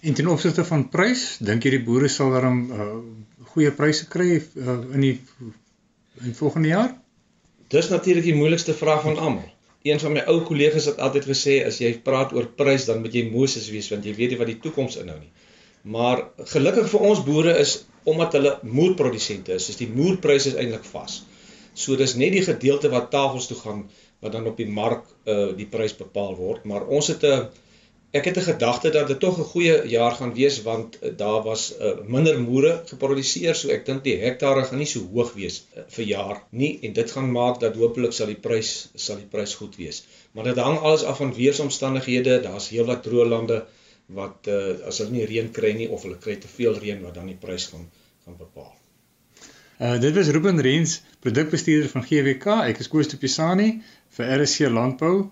En 0.00 0.14
ten 0.14 0.26
opsigte 0.28 0.64
van 0.64 0.88
prys, 0.88 1.38
dink 1.40 1.64
jy 1.64 1.70
die 1.70 1.84
boere 1.84 2.08
sal 2.08 2.30
daarom 2.30 2.58
uh, 2.72 2.88
goeie 3.54 3.70
pryse 3.72 4.04
kry 4.12 4.36
uh, 4.36 4.74
in 4.92 5.00
die 5.00 5.14
in 6.20 6.34
volgende 6.34 6.68
jaar? 6.68 6.90
Dis 7.72 7.88
natuurlik 7.88 8.24
die 8.24 8.34
moeilikste 8.36 8.74
vraag 8.74 9.02
van 9.02 9.16
almal. 9.16 9.48
Een 9.82 10.00
van 10.00 10.12
my 10.12 10.20
ou 10.32 10.42
kollegas 10.48 10.84
het 10.90 11.00
altyd 11.06 11.24
gesê 11.30 11.54
as 11.64 11.80
jy 11.80 11.90
praat 12.04 12.32
oor 12.36 12.46
prys 12.60 12.84
dan 12.84 13.00
moet 13.00 13.16
jy 13.16 13.24
Moses 13.30 13.70
wees 13.72 13.88
want 13.92 14.04
jy 14.04 14.14
weet 14.18 14.34
nie 14.34 14.40
wat 14.42 14.52
die 14.52 14.60
toekoms 14.66 15.00
inhou 15.00 15.18
nie. 15.18 15.32
Maar 15.96 16.22
gelukkig 16.52 16.88
vir 16.92 17.08
ons 17.10 17.24
boere 17.24 17.56
is 17.64 17.74
omdat 18.04 18.36
hulle 18.36 18.52
moerprodusente 18.62 19.56
is, 19.56 19.68
is 19.72 19.80
die 19.80 19.88
moerpryse 19.88 20.54
eintlik 20.56 20.84
vas. 20.92 21.22
So 21.74 21.96
dis 21.96 22.14
net 22.20 22.32
die 22.36 22.44
gedeelte 22.44 22.92
wat 22.92 23.10
tafels 23.12 23.48
toe 23.50 23.58
gaan 23.60 23.84
wat 24.24 24.32
dan 24.32 24.48
op 24.50 24.56
die 24.60 24.70
mark 24.80 25.04
uh 25.28 25.50
die 25.58 25.68
prys 25.76 25.96
bepaal 26.00 26.34
word, 26.40 26.64
maar 26.64 26.88
ons 26.98 27.12
het 27.12 27.24
'n 27.28 27.44
ek 28.14 28.24
het 28.28 28.36
'n 28.38 28.48
gedagte 28.50 28.90
dat 28.90 29.08
dit 29.08 29.20
tog 29.20 29.38
'n 29.38 29.50
goeie 29.52 29.88
jaar 29.88 30.14
gaan 30.18 30.34
wees 30.34 30.62
want 30.62 30.98
uh, 31.02 31.10
daar 31.16 31.42
was 31.42 31.62
uh, 31.80 31.92
minder 32.06 32.40
moere 32.40 32.82
geproduseer, 32.86 33.54
so 33.54 33.68
ek 33.68 33.86
dink 33.86 34.04
die 34.04 34.16
hektare 34.26 34.62
gaan 34.64 34.78
nie 34.78 34.90
so 34.92 35.00
hoog 35.14 35.32
wees 35.34 35.56
uh, 35.62 35.82
vir 35.96 36.04
jaar 36.04 36.42
nie 36.50 36.78
en 36.82 36.92
dit 36.92 37.10
gaan 37.10 37.30
maak 37.30 37.60
dat 37.60 37.76
hopelik 37.76 38.12
sal 38.12 38.26
die 38.26 38.42
prys 38.46 38.70
sal 38.94 39.16
die 39.16 39.30
prys 39.34 39.54
goed 39.54 39.76
wees. 39.76 40.04
Maar 40.32 40.44
dit 40.44 40.62
hang 40.66 40.78
alles 40.78 41.02
af 41.02 41.18
van 41.18 41.34
weeromstandighede. 41.34 42.40
Daar's 42.46 42.68
heelwat 42.68 43.02
droë 43.02 43.28
lande 43.28 43.58
wat 44.06 44.48
uh, 44.48 44.86
as 44.86 44.98
hulle 44.98 45.10
nie 45.10 45.26
reën 45.26 45.50
kry 45.50 45.72
nie 45.72 45.88
of 45.88 46.02
hulle 46.02 46.18
kry 46.18 46.36
te 46.36 46.48
veel 46.56 46.78
reën 46.78 47.02
wat 47.02 47.14
dan 47.14 47.26
die 47.26 47.40
prys 47.46 47.66
gaan 47.72 47.90
gaan 48.24 48.36
bepaal. 48.38 48.72
Uh 49.80 50.00
dit 50.00 50.14
was 50.14 50.28
Ruben 50.28 50.60
Rens, 50.60 51.02
produkbestuurder 51.20 51.90
van 51.90 52.04
GWK. 52.06 52.46
Ek 52.70 52.78
is 52.78 52.88
Koos 52.88 53.08
de 53.10 53.16
Pisani 53.16 53.82
vir 54.16 54.42
RSC 54.42 54.68
Landbou. 54.70 55.30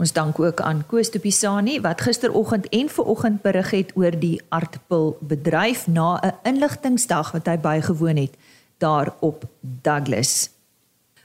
Ons 0.00 0.12
dank 0.16 0.38
ook 0.40 0.60
aan 0.64 0.84
Koos 0.88 1.10
de 1.12 1.18
Pisani 1.20 1.80
wat 1.84 2.00
gisteroggend 2.00 2.68
en 2.68 2.88
vanoggend 2.88 3.42
berig 3.42 3.70
het 3.70 3.90
oor 3.94 4.14
die 4.16 4.40
aardappelbedryf 4.48 5.86
na 5.86 6.20
'n 6.22 6.34
inligtingsdag 6.42 7.32
wat 7.32 7.46
hy 7.46 7.58
bygewoon 7.58 8.16
het 8.16 8.34
daar 8.78 9.12
op 9.20 9.44
Douglas. 9.60 10.50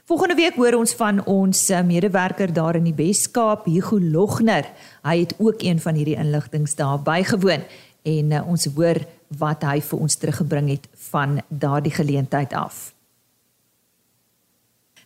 Volgende 0.04 0.34
week 0.34 0.54
hoor 0.54 0.74
ons 0.74 0.94
van 0.94 1.24
ons 1.24 1.68
eh, 1.68 1.82
medewerker 1.82 2.52
daar 2.52 2.76
in 2.76 2.84
die 2.84 2.94
Wes-Kaap, 2.94 3.64
Hugo 3.64 4.00
Logner. 4.00 4.68
Hy 5.02 5.20
het 5.20 5.34
ook 5.38 5.62
een 5.62 5.80
van 5.80 5.94
hierdie 5.94 6.16
inligtingsdae 6.16 6.98
bygewoon 6.98 7.64
en 8.02 8.30
uh, 8.30 8.48
ons 8.48 8.68
hoor 8.76 9.00
wat 9.38 9.62
hy 9.62 9.80
vir 9.80 9.98
ons 9.98 10.16
teruggebring 10.16 10.68
het 10.70 10.86
van 11.10 11.40
daardie 11.48 11.90
geleentheid 11.90 12.52
af. 12.52 12.95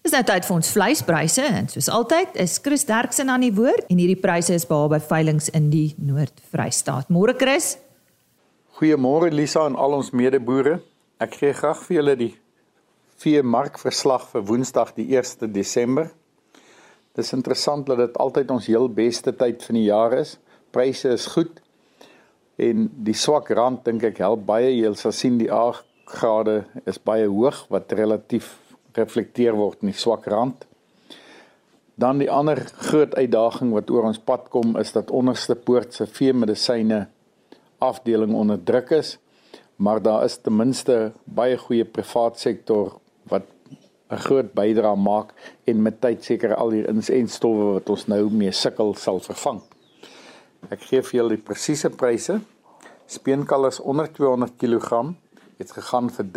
Dis 0.01 0.15
nou 0.17 0.23
tyd 0.25 0.47
vir 0.49 0.55
ons 0.57 0.69
vleispryse 0.73 1.43
en 1.45 1.67
soos 1.69 1.91
altyd 1.93 2.39
is 2.41 2.55
Chris 2.65 2.87
Derksen 2.89 3.29
aan 3.29 3.43
die 3.45 3.53
woord 3.53 3.91
en 3.93 3.99
hierdie 4.01 4.17
pryse 4.17 4.55
is 4.57 4.65
behaal 4.65 4.89
by 4.89 4.99
veilinge 5.05 5.53
in 5.53 5.67
die 5.69 5.91
Noord-Vrystaat. 6.01 7.11
Môre 7.13 7.35
Chris. 7.37 7.75
Goeiemôre 8.79 9.29
Lisa 9.29 9.67
en 9.69 9.77
al 9.77 9.99
ons 9.99 10.09
medeboere. 10.17 10.79
Ek 11.21 11.37
gee 11.43 11.53
graag 11.53 11.83
vir 11.85 11.99
julle 11.99 12.15
die 12.17 12.31
veemarkverslag 13.21 14.25
vir 14.31 14.47
Woensdag 14.49 14.95
die 14.97 15.05
1 15.21 15.53
Desember. 15.53 16.09
Dis 17.13 17.35
interessant 17.37 17.85
dat 17.93 18.01
dit 18.01 18.17
altyd 18.25 18.57
ons 18.57 18.71
heel 18.73 18.89
beste 18.89 19.37
tyd 19.37 19.61
van 19.69 19.81
die 19.83 19.85
jaar 19.91 20.17
is. 20.17 20.39
Pryse 20.73 21.13
is 21.13 21.29
goed 21.35 21.61
en 22.57 22.89
die 23.05 23.19
swak 23.27 23.53
rand 23.53 23.85
dink 23.85 24.09
ek 24.09 24.25
help 24.25 24.49
baie. 24.49 24.73
Jy 24.73 24.97
sal 24.97 25.13
sien 25.13 25.37
die 25.37 25.53
A-grade 25.53 26.63
is 26.89 26.97
baie 26.97 27.29
hoog 27.29 27.67
wat 27.69 27.93
relatief 28.01 28.55
reflekteer 28.97 29.57
word 29.57 29.83
in 29.83 29.93
die 29.93 29.99
swak 29.99 30.27
rand. 30.31 30.67
Dan 32.01 32.21
die 32.23 32.31
ander 32.31 32.61
groot 32.89 33.15
uitdaging 33.15 33.73
wat 33.77 33.91
oor 33.91 34.09
ons 34.09 34.19
pad 34.19 34.49
kom 34.53 34.77
is 34.81 34.93
dat 34.97 35.11
onderste 35.11 35.55
poort 35.55 35.95
se 35.95 36.07
veemedisyne 36.07 37.07
afdeling 37.81 38.35
onder 38.37 38.61
druk 38.65 38.91
is, 38.97 39.19
maar 39.77 40.03
daar 40.03 40.25
is 40.25 40.39
ten 40.41 40.57
minste 40.57 41.13
baie 41.25 41.57
goeie 41.57 41.85
privaat 41.85 42.39
sektor 42.41 42.99
wat 43.29 43.49
'n 44.11 44.17
groot 44.27 44.53
bydrae 44.55 44.97
maak 44.97 45.35
en 45.65 45.83
met 45.83 46.01
tyd 46.01 46.25
seker 46.25 46.55
al 46.55 46.71
die 46.71 46.87
insenstowwe 46.87 47.73
wat 47.79 47.91
ons 47.91 48.07
nou 48.07 48.31
mee 48.31 48.53
sukkel 48.53 48.95
sal 48.95 49.21
vervang. 49.21 49.61
Ek 50.69 50.81
gee 50.81 51.03
vir 51.03 51.17
julle 51.21 51.37
die 51.37 51.45
presiese 51.47 51.91
pryse. 51.91 52.41
Speenkalvers 53.07 53.81
onder 53.81 54.11
200 54.13 54.59
kg 54.59 55.15
het 55.61 55.77
gegaan 55.77 56.09
vir 56.11 56.25
R43.55 56.25 56.31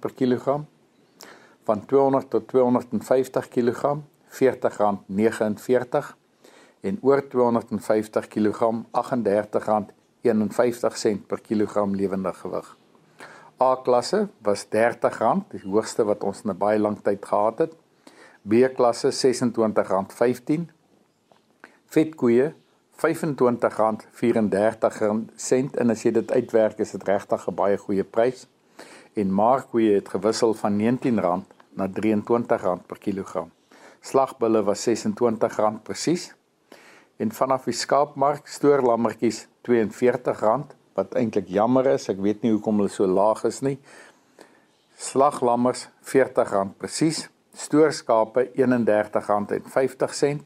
per 0.00 0.12
kilogram. 0.16 0.64
Van 1.64 1.86
200 1.86 2.30
tot 2.30 2.48
250 2.48 3.48
kg 3.48 3.96
R40.49 4.34 4.38
en 6.80 6.98
oor 7.00 7.28
250 7.28 8.28
kg 8.28 8.72
R38.51 8.92 8.98
per 11.26 11.40
kilogram 11.40 11.94
lewendige 11.94 12.40
gewig. 12.40 12.76
A-klasse 13.62 14.28
was 14.42 14.66
R30, 14.66 15.18
die 15.52 15.60
hoogste 15.64 16.04
wat 16.04 16.24
ons 16.24 16.42
in 16.42 16.50
'n 16.50 16.58
baie 16.58 16.78
lang 16.78 17.02
tyd 17.02 17.24
gehad 17.24 17.58
het. 17.58 17.72
B-klasse 18.42 19.08
R26.15. 19.08 20.70
Vetkoeie 21.86 22.54
R25.34 22.96 25.78
en 25.80 25.90
as 25.90 26.02
jy 26.04 26.10
dit 26.14 26.32
uitwerk 26.32 26.78
is 26.78 26.90
dit 26.94 27.08
regtig 27.08 27.48
'n 27.48 27.54
baie 27.54 27.76
goeie 27.76 28.04
prys. 28.04 28.46
En 29.14 29.32
markkoeie 29.32 29.94
het 29.94 30.08
gewissel 30.08 30.54
van 30.54 30.78
R19 30.78 31.14
na 31.74 31.88
R23 31.88 32.86
per 32.86 32.98
kilogram. 32.98 33.50
Slagbulle 34.00 34.62
was 34.62 34.88
R26 34.88 35.82
presies. 35.82 36.34
En 37.16 37.32
vanaf 37.32 37.64
die 37.64 37.74
skaapmark 37.74 38.46
stoor 38.46 38.82
lammetjies 38.82 39.46
R42 39.62 40.60
wat 40.94 41.14
eintlik 41.14 41.48
jammer 41.48 41.86
is. 41.86 42.08
Ek 42.08 42.18
weet 42.18 42.42
nie 42.42 42.52
hoekom 42.52 42.76
hulle 42.76 42.88
so 42.88 43.06
laag 43.06 43.44
is 43.44 43.60
nie. 43.60 43.78
slaglammers 44.96 45.88
R40 46.04 46.68
presies, 46.78 47.28
stoorskape 47.52 48.50
R31.50 48.54 50.38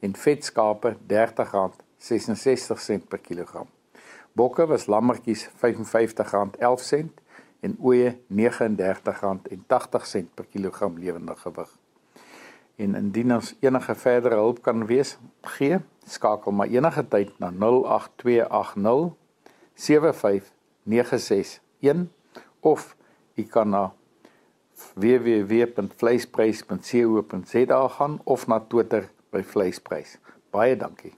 en 0.00 0.14
vetskape 0.14 0.96
R30.66 1.98 3.06
per 3.08 3.18
kilogram. 3.18 3.66
Bokke 4.32 4.66
was 4.66 4.86
lammetjies 4.86 5.48
R55.11 5.48 7.06
en 7.60 7.76
ooe 7.80 8.18
R39.80 8.30 8.36
per 10.34 10.46
kilogram 10.50 10.98
lewende 10.98 11.36
gewig. 11.36 11.78
En 12.76 12.94
indien 12.94 13.34
ons 13.34 13.56
enige 13.60 13.94
verdere 13.94 14.34
hulp 14.36 14.62
kan 14.62 14.86
wees, 14.86 15.18
gee 15.56 15.78
skakel 16.04 16.52
maar 16.52 16.68
enige 16.68 17.08
tyd 17.08 17.38
na 17.40 17.50
08280 17.50 19.14
75961 19.74 22.10
of 22.60 22.96
u 23.34 23.42
kan 23.42 23.68
na 23.68 23.92
www.vleisprys.co.za 24.94 27.88
gaan 27.88 28.20
of 28.24 28.46
na 28.46 28.60
Twitter 28.60 29.10
by 29.30 29.42
vleisprys. 29.42 30.18
Baie 30.50 30.76
dankie. 30.76 31.12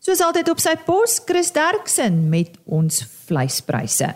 Soos 0.00 0.22
altyd 0.24 0.48
op 0.48 0.60
sy 0.62 0.72
pos, 0.80 1.18
Chris 1.28 1.50
Derksen 1.52 2.14
met 2.32 2.54
ons 2.64 3.02
vleispryse. 3.28 4.08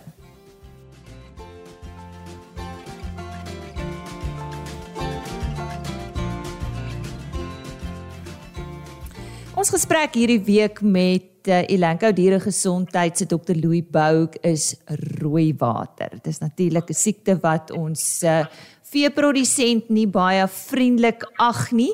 Ons 9.52 9.74
gesprek 9.74 10.16
hierdie 10.16 10.40
week 10.48 10.80
met 10.80 11.52
uh, 11.52 11.60
Elanco 11.68 12.08
Diere 12.16 12.40
Gesondheid 12.40 13.20
se 13.20 13.28
Dr 13.28 13.52
Louis 13.52 13.84
Bouk 13.84 14.40
is 14.40 14.72
rooi 15.20 15.50
water. 15.60 16.16
Dit 16.16 16.32
is 16.32 16.40
natuurlik 16.40 16.88
'n 16.88 16.96
siekte 16.96 17.36
wat 17.44 17.68
ons 17.70 18.24
uh, 18.24 18.48
veeprodusent 18.88 19.92
nie 19.92 20.08
baie 20.08 20.48
vriendelik 20.48 21.28
ag 21.36 21.72
nie. 21.76 21.92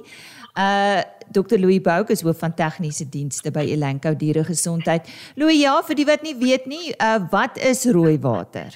Uh 0.54 1.02
Dr 1.30 1.58
Louis 1.58 1.80
Bouk 1.80 2.10
is 2.10 2.22
hoof 2.26 2.38
van 2.42 2.54
tegniese 2.54 3.08
dienste 3.08 3.50
by 3.54 3.64
Elanco 3.70 4.14
Diere 4.14 4.44
Gesondheid. 4.44 5.08
Louis, 5.36 5.60
ja, 5.62 5.78
vir 5.86 5.96
die 5.96 6.06
wat 6.08 6.22
nie 6.26 6.34
weet 6.34 6.66
nie, 6.66 6.94
uh 6.98 7.18
wat 7.30 7.58
is 7.58 7.86
rooi 7.86 8.18
water? 8.18 8.74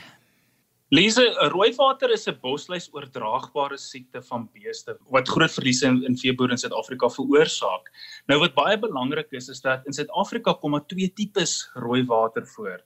Lise, 0.94 1.25
rooiwater 1.50 2.12
is 2.12 2.28
'n 2.28 2.38
bosluis 2.40 2.87
oordraagbare 2.92 3.76
siekte 3.76 4.20
van 4.23 4.49
beeste 4.52 4.94
wat 5.11 5.28
groot 5.28 5.50
verliese 5.50 5.87
in, 5.87 6.04
in 6.04 6.16
veeboere 6.16 6.52
in 6.52 6.58
Suid-Afrika 6.58 7.08
veroorsaak. 7.08 7.90
Nou 8.28 8.38
wat 8.38 8.54
baie 8.54 8.78
belangrik 8.78 9.32
is 9.32 9.49
is 9.49 9.61
dat 9.61 9.87
in 9.87 9.92
Suid-Afrika 9.92 10.52
kom 10.52 10.70
maar 10.70 10.87
twee 10.87 11.08
tipes 11.08 11.70
rooiwater 11.75 12.46
voor. 12.46 12.78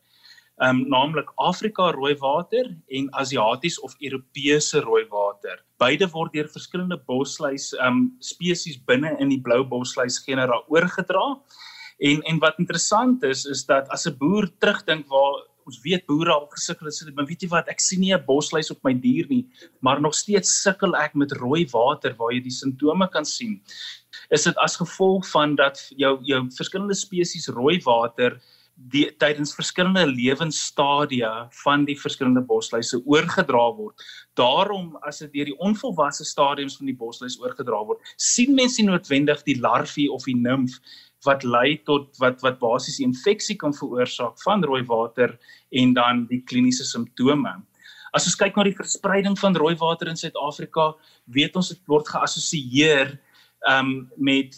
Ehm 0.59 0.81
um, 0.81 0.89
naamlik 0.91 1.29
Afrika 1.37 1.91
rooiwater 1.95 2.77
en 2.89 3.13
Asiaties 3.15 3.81
of 3.81 3.95
Europese 3.99 4.81
rooiwater. 4.81 5.61
Beide 5.79 6.09
word 6.11 6.33
deur 6.35 6.49
verskillende 6.51 6.99
bosluis 7.07 7.71
ehm 7.77 7.87
um, 7.87 8.01
spesies 8.19 8.81
binne 8.91 9.15
in 9.23 9.31
die 9.31 9.41
blou 9.41 9.63
bosluis 9.65 10.19
genera 10.25 10.59
oorgedra. 10.67 11.37
En 11.99 12.23
en 12.23 12.43
wat 12.43 12.59
interessant 12.59 13.23
is 13.23 13.45
is 13.47 13.65
dat 13.71 13.89
as 13.89 14.07
'n 14.07 14.19
boer 14.19 14.51
terugdink 14.59 15.07
waar 15.07 15.47
ons 15.69 15.81
weet 15.85 16.07
boere 16.09 16.33
al 16.33 16.47
gesukkel 16.51 16.89
het, 16.89 17.15
maar 17.15 17.27
weet 17.29 17.43
jy 17.45 17.49
wat, 17.53 17.69
ek 17.69 17.81
sien 17.81 18.01
nie 18.01 18.15
'n 18.15 18.25
bosluis 18.27 18.71
op 18.71 18.83
my 18.83 18.95
dier 18.95 19.27
nie, 19.29 19.47
maar 19.81 20.01
nog 20.01 20.15
steeds 20.15 20.63
sukkel 20.63 20.97
ek 20.97 21.15
met 21.15 21.33
rooi 21.33 21.67
water 21.73 22.15
waar 22.19 22.33
jy 22.33 22.41
die 22.41 22.59
simptome 22.61 23.09
kan 23.09 23.25
sien. 23.25 23.61
Is 24.31 24.45
dit 24.45 24.57
as 24.57 24.77
gevolg 24.77 25.29
van 25.31 25.55
dat 25.55 25.79
jou 25.97 26.19
jou 26.23 26.47
verskillende 26.51 26.95
spesies 26.95 27.49
rooi 27.49 27.79
water 27.85 28.41
die 28.79 29.09
tydens 29.19 29.55
verskillende 29.59 30.05
lewensstadia 30.07 31.49
van 31.65 31.85
die 31.89 31.97
verskillende 31.99 32.45
bosluise 32.47 33.01
oorgedra 33.05 33.65
word. 33.75 34.05
Daarom 34.39 34.93
as 35.09 35.19
dit 35.25 35.33
deur 35.35 35.51
die 35.51 35.59
onvolwasse 35.59 36.25
stadiums 36.25 36.79
van 36.79 36.87
die 36.87 36.97
bosluis 36.97 37.39
oorgedra 37.43 37.83
word, 37.89 38.15
sien 38.17 38.55
mense 38.55 38.79
nie 38.81 38.89
noodwendig 38.91 39.43
die 39.49 39.59
larwie 39.59 40.07
of 40.15 40.29
die 40.31 40.37
nimf 40.39 40.79
wat 41.27 41.43
lei 41.43 41.81
tot 41.89 42.15
wat 42.23 42.39
wat 42.47 42.61
basies 42.63 43.01
infeksie 43.03 43.57
kan 43.59 43.75
veroorsaak 43.75 44.39
van 44.45 44.63
rooi 44.63 44.85
water 44.87 45.35
en 45.75 45.95
dan 45.99 46.27
die 46.31 46.45
kliniese 46.47 46.87
simptome. 46.87 47.57
As 48.15 48.31
ons 48.31 48.39
kyk 48.39 48.57
na 48.57 48.65
die 48.65 48.77
verspreiding 48.79 49.35
van 49.41 49.59
rooi 49.59 49.75
water 49.77 50.09
in 50.09 50.17
Suid-Afrika, 50.17 50.93
weet 51.27 51.59
ons 51.59 51.75
dit 51.75 51.83
word 51.91 52.09
geassosieer 52.09 53.19
um 53.67 54.07
met 54.17 54.55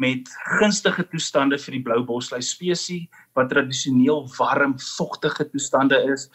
met 0.00 0.30
gunstige 0.58 1.04
toestande 1.12 1.58
vir 1.60 1.76
die 1.76 1.82
blou 1.84 2.00
bosluis 2.08 2.54
spesies 2.54 3.08
wat 3.36 3.50
tradisioneel 3.52 4.24
warm, 4.38 4.78
vogtige 4.96 5.46
toestande 5.52 5.98
is. 6.12 6.30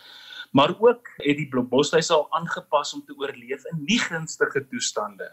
Maar 0.56 0.76
ook 0.80 1.10
het 1.18 1.38
die 1.38 1.50
blou 1.52 1.66
bosluis 1.68 2.12
al 2.14 2.28
aangepas 2.38 2.94
om 2.94 3.02
te 3.06 3.16
oorleef 3.18 3.66
in 3.74 3.82
nie 3.88 4.00
gunstige 4.00 4.62
toestande. 4.70 5.32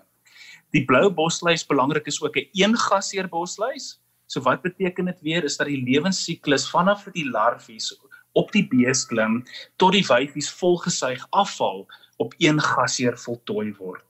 Die 0.73 0.85
blou 0.89 1.11
bosluis 1.13 1.67
belangrik 1.69 2.07
is 2.09 2.23
ook 2.23 2.37
'n 2.37 2.49
eengasheer 2.53 3.29
bosluis 3.29 4.03
So 4.33 4.41
wat 4.41 4.63
beteken 4.65 5.05
dit 5.05 5.21
weer 5.21 5.45
is 5.45 5.59
dat 5.61 5.69
die 5.69 5.83
lewensiklus 5.85 6.65
vanaf 6.71 7.05
die 7.13 7.27
larwies 7.29 7.91
op 8.33 8.53
die 8.55 8.65
bees 8.65 9.05
klim 9.11 9.43
tot 9.77 9.93
die 9.93 10.05
wyfies 10.09 10.49
volgesuig 10.57 11.27
afval 11.37 11.85
op 12.23 12.33
een 12.41 12.61
gasheer 12.61 13.19
voltooi 13.21 13.75
word. 13.77 14.05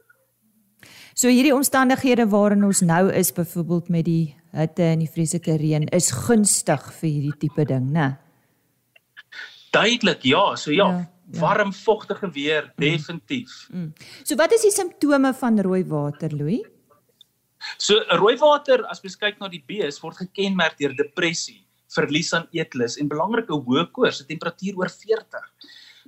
So 1.14 1.29
hierdie 1.29 1.53
omstandighede 1.55 2.27
waarin 2.33 2.64
ons 2.64 2.81
nou 2.81 3.11
is 3.12 3.33
byvoorbeeld 3.37 3.88
met 3.92 4.07
die 4.09 4.35
hitte 4.57 4.85
en 4.94 5.03
die 5.05 5.11
vreeslike 5.11 5.57
reën 5.61 5.88
is 5.92 6.11
gunstig 6.27 6.85
vir 7.01 7.09
hierdie 7.09 7.38
tipe 7.44 7.66
ding, 7.68 7.90
né? 7.92 8.14
Duidelik, 9.72 10.25
ja, 10.29 10.53
so 10.57 10.72
ja, 10.72 10.88
ja, 10.88 11.05
ja. 11.33 11.40
warm 11.40 11.72
vogtige 11.72 12.31
weer 12.33 12.64
mm. 12.64 12.81
definitief. 12.81 13.66
Mm. 13.72 13.92
So 14.25 14.37
wat 14.40 14.53
is 14.57 14.64
die 14.68 14.72
simptome 14.72 15.33
van 15.37 15.61
rooi 15.64 15.83
water, 15.88 16.33
Louis? 16.37 16.64
So 17.79 18.01
rooiwater 18.18 18.83
as 18.90 19.03
mens 19.05 19.16
kyk 19.20 19.38
na 19.40 19.48
die 19.53 19.62
bees 19.68 20.01
word 20.03 20.18
gekenmerk 20.18 20.81
deur 20.81 20.96
depressie, 20.98 21.62
verlies 21.92 22.33
aan 22.37 22.48
eetlus 22.57 22.98
en 23.01 23.11
belangrike 23.11 23.55
hoë 23.55 23.87
koors, 23.92 24.20
'n 24.22 24.29
temperatuur 24.33 24.81
oor 24.81 24.90
40. 24.90 25.48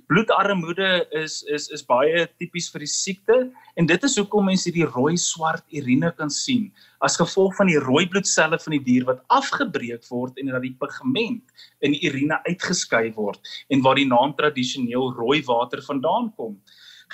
Bloedarmoede 0.07 1.07
is 1.17 1.39
is 1.49 1.67
is 1.73 1.81
baie 1.85 2.25
tipies 2.37 2.67
vir 2.73 2.83
die 2.83 2.89
siekte 2.91 3.37
en 3.79 3.87
dit 3.89 4.03
is 4.05 4.17
hoekom 4.19 4.45
mense 4.49 4.67
hierdie 4.69 4.85
rooi 4.85 5.15
swart 5.17 5.65
urine 5.73 6.11
kan 6.19 6.29
sien 6.29 6.67
as 7.05 7.17
gevolg 7.17 7.55
van 7.57 7.71
die 7.71 7.79
rooi 7.81 8.05
bloedselle 8.11 8.59
van 8.61 8.75
die 8.77 8.83
dier 8.85 9.07
wat 9.09 9.23
afgebreek 9.33 10.05
word 10.11 10.37
en 10.41 10.51
dat 10.53 10.61
die 10.65 10.75
pigment 10.81 11.65
in 11.81 11.95
die 11.95 12.03
urine 12.09 12.37
uitgeskei 12.45 13.09
word 13.17 13.41
en 13.73 13.81
waar 13.85 13.97
die 13.97 14.09
naam 14.09 14.35
tradisioneel 14.37 15.13
rooi 15.17 15.41
water 15.47 15.81
vandaan 15.85 16.29
kom. 16.37 16.59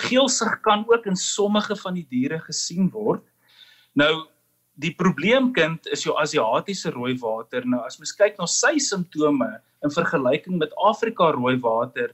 Geelsig 0.00 0.60
kan 0.64 0.84
ook 0.88 1.06
in 1.08 1.16
sommige 1.16 1.76
van 1.76 1.96
die 1.96 2.06
diere 2.08 2.40
gesien 2.44 2.90
word. 2.92 3.24
Nou 3.96 4.28
die 4.80 4.92
probleemkind 4.96 5.88
is 5.92 6.04
jou 6.06 6.14
Asiatiese 6.20 6.92
rooi 6.92 7.14
water. 7.20 7.64
Nou 7.68 7.82
as 7.86 7.98
mens 8.00 8.14
kyk 8.16 8.38
na 8.40 8.48
sy 8.48 8.78
simptome 8.80 9.48
in 9.84 9.92
vergelyking 9.92 10.56
met 10.60 10.72
Afrika 10.80 11.30
rooi 11.36 11.58
water, 11.60 12.12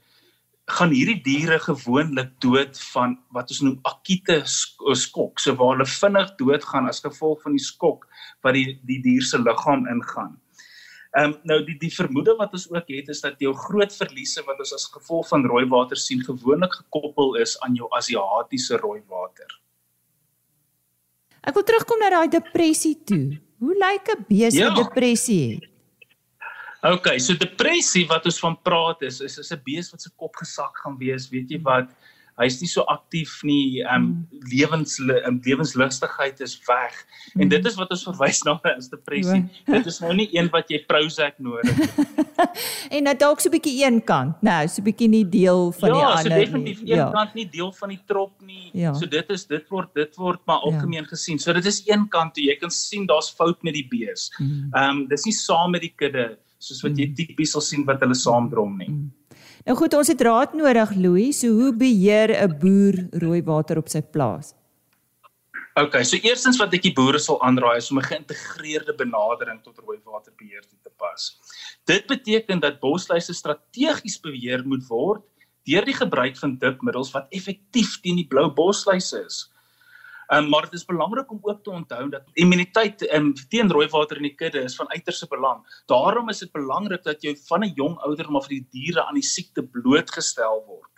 gaan 0.71 0.91
hierdie 0.93 1.21
diere 1.25 1.57
gewoonlik 1.59 2.35
dood 2.43 2.77
van 2.93 3.15
wat 3.35 3.49
ons 3.53 3.61
noem 3.65 3.79
akute 3.89 4.41
skok, 4.45 5.39
so 5.39 5.55
waar 5.59 5.75
hulle 5.75 5.87
vinnig 5.89 6.35
doodgaan 6.41 6.89
as 6.89 7.01
gevolg 7.03 7.41
van 7.45 7.55
die 7.57 7.63
skok 7.63 8.05
wat 8.45 8.57
die 8.57 8.77
die 8.89 8.99
dier 9.05 9.25
se 9.25 9.39
liggaam 9.41 9.87
ingaan. 9.89 10.37
Ehm 11.17 11.31
um, 11.31 11.37
nou 11.49 11.57
die 11.65 11.77
die 11.81 11.89
vermoede 11.89 12.35
wat 12.37 12.53
ons 12.53 12.67
ook 12.69 12.91
het 12.93 13.09
is 13.09 13.21
dat 13.25 13.39
jou 13.41 13.53
groot 13.57 13.93
verliese 14.01 14.43
wat 14.45 14.59
ons 14.61 14.73
as 14.77 14.85
gevolg 14.93 15.25
van 15.31 15.45
rooi 15.49 15.65
water 15.69 15.97
sien 15.97 16.21
gewoonlik 16.25 16.75
gekoppel 16.83 17.35
is 17.41 17.57
aan 17.65 17.75
jou 17.75 17.89
Asiatiese 17.97 18.77
rooi 18.77 19.01
water. 19.09 19.49
Ek 21.41 21.55
wil 21.55 21.65
terugkom 21.65 22.03
na 22.03 22.11
daai 22.13 22.29
depressie 22.29 22.99
toe. 23.09 23.39
Hoe 23.59 23.73
lyk 23.73 24.13
'n 24.13 24.25
bees 24.29 24.53
wat 24.53 24.77
ja. 24.77 24.83
depressie 24.83 25.41
het? 25.49 25.65
OK, 26.81 27.17
so 27.19 27.35
depressie 27.35 28.05
wat 28.07 28.25
ons 28.25 28.39
van 28.39 28.55
praat 28.63 29.01
is 29.01 29.19
is 29.21 29.37
is 29.37 29.51
'n 29.51 29.61
bees 29.63 29.91
wat 29.91 30.01
se 30.01 30.09
kop 30.15 30.35
gesak 30.35 30.77
gaan 30.83 30.97
wees, 30.97 31.29
weet 31.29 31.51
jy 31.51 31.59
wat? 31.61 31.89
hy's 32.39 32.59
nie 32.63 32.69
so 32.71 32.85
aktief 32.91 33.39
nie. 33.47 33.81
Ehm 33.83 33.95
um, 33.95 34.41
lewens 34.51 34.97
um, 35.03 35.39
lewenslustigheid 35.43 36.39
is 36.45 36.55
weg. 36.67 36.95
Mm. 37.33 37.43
En 37.43 37.51
dit 37.51 37.67
is 37.71 37.75
wat 37.79 37.91
ons 37.95 38.05
verwys 38.07 38.41
na 38.47 38.55
as 38.71 38.89
depressie. 38.91 39.41
Ja. 39.43 39.73
dit 39.75 39.89
is 39.91 39.99
nou 40.03 40.13
nie 40.15 40.29
een 40.35 40.49
wat 40.53 40.71
jy 40.71 40.79
Prozac 40.87 41.39
nodig 41.43 41.67
het. 41.75 42.15
en 42.95 43.09
nou 43.09 43.15
dalk 43.19 43.43
so 43.43 43.49
'n 43.49 43.55
bietjie 43.57 43.75
een 43.83 43.99
kant. 44.03 44.39
Nou, 44.45 44.61
so 44.67 44.81
'n 44.81 44.87
bietjie 44.87 45.09
nie 45.11 45.25
deel 45.27 45.71
van 45.71 45.89
ja, 45.89 45.95
die 45.95 46.05
ander 46.05 46.23
nie. 46.23 46.29
Ja, 46.29 46.35
so 46.35 46.43
definitief 46.45 46.81
een 46.81 47.03
ja. 47.03 47.11
kant 47.11 47.33
nie 47.33 47.47
deel 47.49 47.71
van 47.81 47.89
die 47.89 48.01
trop 48.05 48.33
nie. 48.41 48.69
Ja. 48.73 48.93
So 48.93 49.05
dit 49.05 49.29
is 49.29 49.45
dit 49.45 49.65
word 49.69 49.93
dit 49.93 50.15
word 50.15 50.39
maar 50.45 50.63
ja. 50.63 50.71
algemeen 50.71 51.03
ja. 51.03 51.11
gesien. 51.11 51.39
So 51.39 51.53
dit 51.53 51.65
is 51.65 51.83
een 51.87 52.07
kant 52.07 52.33
toe 52.33 52.43
jy 52.43 52.55
kan 52.55 52.71
sien 52.71 53.05
daar's 53.05 53.31
fout 53.31 53.63
met 53.63 53.73
die 53.73 53.87
bees. 53.87 54.31
Mm. 54.37 54.69
Ehm 54.71 54.83
mm. 54.83 54.99
um, 55.01 55.07
dis 55.07 55.25
nie 55.25 55.35
saam 55.35 55.71
met 55.71 55.81
die 55.81 55.93
kudde 55.95 56.37
soos 56.59 56.83
wat 56.83 56.97
jy 56.99 57.07
mm. 57.09 57.15
tipies 57.15 57.55
sal 57.55 57.63
sien 57.63 57.85
wat 57.87 58.03
hulle 58.03 58.17
saamdrom 58.17 58.77
nie. 58.77 58.89
Mm. 58.91 59.09
Nou 59.67 59.75
goed, 59.79 59.93
ons 59.93 60.07
het 60.11 60.21
raad 60.21 60.55
nodig, 60.57 60.95
Louis. 60.95 61.35
So 61.39 61.51
hoe 61.55 61.73
beheer 61.75 62.31
'n 62.35 62.57
boer 62.59 62.95
rooi 63.23 63.41
water 63.43 63.77
op 63.77 63.89
sy 63.89 64.01
plaas? 64.01 64.55
OK, 65.79 66.03
so 66.03 66.17
eerstens 66.17 66.57
wat 66.59 66.73
ek 66.73 66.81
die 66.81 66.93
boere 66.93 67.19
sal 67.19 67.39
aanraai 67.45 67.77
is 67.77 67.91
om 67.91 67.99
'n 67.99 68.09
geïntegreerde 68.11 68.95
benadering 68.97 69.61
tot 69.63 69.77
rooi 69.79 69.99
waterbeheer 70.03 70.61
te 70.61 70.91
pas. 70.97 71.37
Dit 71.85 72.07
beteken 72.07 72.59
dat 72.59 72.79
bosluise 72.79 73.33
strategies 73.33 74.19
beheer 74.19 74.65
moet 74.65 74.83
word 74.87 75.23
deur 75.69 75.85
die 75.85 75.95
gebruik 75.95 76.37
van 76.39 76.57
dipmiddels 76.57 77.11
wat 77.13 77.27
effektief 77.35 77.99
teen 78.01 78.15
die 78.15 78.27
blou 78.27 78.49
bosluis 78.49 79.13
is. 79.13 79.51
Um, 80.29 80.49
maar 80.49 80.61
dit 80.61 80.73
is 80.73 80.85
belangrik 80.85 81.31
om 81.31 81.39
ook 81.41 81.63
te 81.63 81.71
onthou 81.73 82.09
dat 82.09 82.27
immuniteit 82.33 83.01
um, 83.13 83.31
teen 83.49 83.71
rooi 83.71 83.87
water 83.89 84.17
in 84.17 84.27
die 84.27 84.35
kudde 84.37 84.61
is 84.61 84.75
van 84.77 84.89
uiterste 84.89 85.25
belang. 85.27 85.63
Daarom 85.89 86.29
is 86.29 86.43
dit 86.43 86.51
belangrik 86.53 87.01
dat 87.03 87.23
jy 87.25 87.33
van 87.47 87.65
'n 87.65 87.73
jong 87.73 87.97
ouderdom 87.97 88.35
af 88.37 88.47
die 88.47 88.61
diere 88.69 89.05
aan 89.05 89.17
die 89.17 89.25
siekte 89.25 89.63
blootgestel 89.63 90.61
word. 90.67 90.91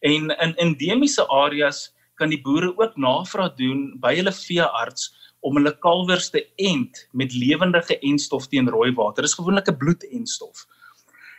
En 0.00 0.34
in 0.34 0.54
endemiese 0.56 1.28
areas 1.28 1.94
kan 2.14 2.28
die 2.28 2.40
boere 2.42 2.72
ook 2.76 2.96
navraag 2.96 3.54
doen 3.54 3.94
by 4.00 4.16
hulle 4.16 4.32
veearts 4.32 5.14
om 5.40 5.56
hulle 5.56 5.78
kalwers 5.78 6.30
te 6.30 6.42
ent 6.56 7.06
met 7.12 7.32
lewendige 7.32 7.98
enstof 7.98 8.48
teen 8.48 8.68
rooi 8.68 8.90
water. 8.92 9.22
Dit 9.22 9.30
is 9.30 9.38
gewoonlik 9.38 9.68
'n 9.70 9.76
bloedenstof. 9.76 10.66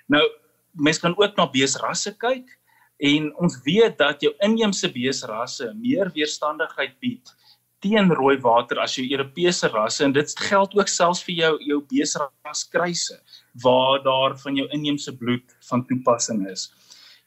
Nou, 0.07 0.23
mense 0.71 1.01
kan 1.01 1.17
ook 1.17 1.35
na 1.35 1.49
beesrasse 1.49 2.15
kyk 2.17 2.57
en 2.97 3.29
ons 3.37 3.59
weet 3.65 3.97
dat 3.97 4.21
jou 4.21 4.33
inheemse 4.45 4.89
beesrasse 4.93 5.69
meer 5.77 6.09
weerstandigheid 6.15 6.95
bied 6.99 7.33
teen 7.83 8.09
rooi 8.09 8.37
water 8.41 8.79
as 8.81 8.95
jou 8.97 9.05
Europese 9.05 9.69
rasse 9.69 10.03
en 10.05 10.13
dit 10.15 10.33
geld 10.49 10.73
ook 10.77 10.89
selfs 10.89 11.21
vir 11.27 11.35
jou 11.43 11.51
jou 11.61 11.77
beesras 11.91 12.63
kruise 12.73 13.19
waar 13.63 14.01
daar 14.05 14.37
van 14.41 14.57
jou 14.57 14.65
inheemse 14.73 15.13
bloed 15.17 15.45
van 15.69 15.85
toepassing 15.85 16.47
is. 16.49 16.71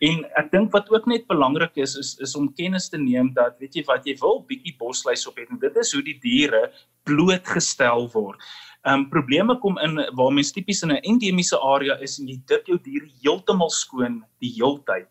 En 0.01 0.25
ek 0.41 0.49
dink 0.51 0.73
wat 0.73 0.89
ook 0.91 1.07
net 1.07 1.29
belangrik 1.29 1.77
is 1.77 1.95
is 2.01 2.17
is 2.25 2.35
om 2.39 2.49
kennis 2.57 2.89
te 2.89 2.99
neem 2.99 3.31
dat 3.37 3.61
weet 3.61 3.77
jy 3.77 3.85
wat 3.87 4.07
jy 4.09 4.17
wil 4.23 4.43
bietjie 4.49 4.75
bosluis 4.81 5.27
op 5.29 5.39
het 5.39 5.53
en 5.53 5.61
dit 5.61 5.77
is 5.77 5.93
hoe 5.95 6.03
die 6.03 6.19
diere 6.23 6.63
blootgestel 7.07 8.09
word. 8.15 8.41
Ehm 8.81 9.05
um, 9.05 9.09
probleme 9.13 9.59
kom 9.61 9.79
in 9.85 10.01
waar 10.17 10.33
mens 10.33 10.53
tipies 10.57 10.83
in 10.83 10.93
'n 10.93 11.05
endemiese 11.05 11.59
area 11.61 11.99
is 12.01 12.19
en 12.19 12.29
jy 12.29 12.41
dip 12.47 12.67
jou 12.67 12.79
diere 12.79 13.11
heeltemal 13.23 13.71
skoon 13.71 14.25
die 14.41 14.55
heeltyd. 14.57 15.07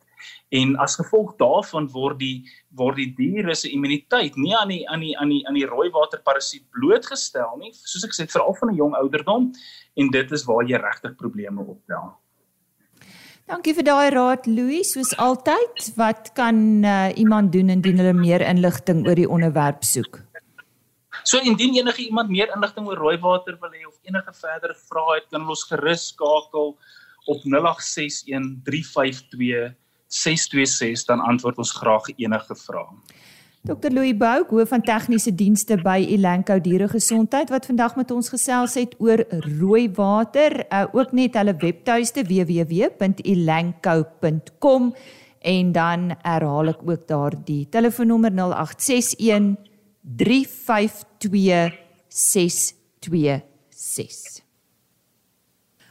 En 0.49 0.75
as 0.83 0.95
gevolg 0.99 1.35
daarvan 1.41 1.89
word 1.93 2.19
die 2.19 2.45
word 2.75 2.97
die 3.01 3.09
diere 3.17 3.55
se 3.55 3.69
immuniteit 3.69 4.37
nie 4.37 4.55
aan 4.55 4.71
die 4.73 4.81
aan 4.89 5.03
die 5.05 5.17
aan 5.17 5.29
die 5.33 5.43
aan 5.47 5.59
die 5.59 5.67
rooi 5.69 5.89
water 5.95 6.21
parasiet 6.23 6.65
blootgestel 6.71 7.57
nie, 7.57 7.73
soos 7.73 8.05
ek 8.07 8.15
sê 8.17 8.27
veral 8.29 8.55
van 8.61 8.71
'n 8.71 8.79
jong 8.79 8.95
ouderdom 9.01 9.51
en 9.95 10.09
dit 10.11 10.31
is 10.31 10.45
waar 10.45 10.65
jy 10.65 10.77
regtig 10.77 11.15
probleme 11.15 11.61
optel. 11.61 12.17
Dankie 13.49 13.73
vir 13.73 13.85
daai 13.87 14.09
raad 14.13 14.45
Louis, 14.45 14.85
soos 14.93 15.15
altyd. 15.17 15.87
Wat 15.97 16.27
kan 16.37 16.85
uh, 16.85 17.09
iemand 17.17 17.49
doen 17.51 17.71
indien 17.73 17.97
hulle 17.97 18.13
meer 18.13 18.43
inligting 18.45 19.07
oor 19.07 19.17
die 19.17 19.29
onderwerp 19.29 19.81
soek? 19.81 20.19
So 21.23 21.41
indien 21.41 21.73
enige 21.79 22.05
iemand 22.05 22.29
meer 22.29 22.53
inligting 22.53 22.85
oor 22.85 23.01
rooi 23.01 23.17
water 23.17 23.57
wil 23.61 23.73
hê 23.73 23.87
of 23.87 23.97
enige 24.05 24.33
verdere 24.37 24.75
vrae 24.77 25.15
het, 25.17 25.27
kan 25.33 25.49
ons 25.49 25.65
gerus 25.65 26.11
skakel 26.11 26.75
op 27.25 27.41
0861 27.41 28.61
352 28.69 29.73
626 30.09 31.05
dan 31.05 31.21
antwoord 31.21 31.57
ons 31.57 31.71
graag 31.77 32.09
enige 32.17 32.55
vrae. 32.55 32.87
Dr 33.67 33.91
Louis 33.91 34.15
Bou, 34.15 34.45
hoof 34.47 34.69
van 34.71 34.79
tegniese 34.81 35.35
dienste 35.35 35.75
by 35.83 35.99
Elanco 36.07 36.55
Dieregesondheid 36.63 37.49
wat 37.51 37.65
vandag 37.67 37.99
met 37.99 38.07
ons 38.15 38.31
gesels 38.31 38.79
het 38.79 38.95
oor 39.03 39.19
rooi 39.59 39.91
water, 39.97 40.63
uh, 40.71 40.87
ook 40.95 41.11
net 41.11 41.35
hulle 41.35 41.51
webtuiste 41.59 42.23
www.elanco.com 42.23 44.95
en 45.39 45.71
dan 45.75 46.15
herhaal 46.23 46.67
ek 46.71 46.79
ook 46.87 47.07
daardie 47.07 47.67
telefoonnommer 47.71 48.31
0861 48.31 49.55
352 50.01 51.73
626. 52.07 54.41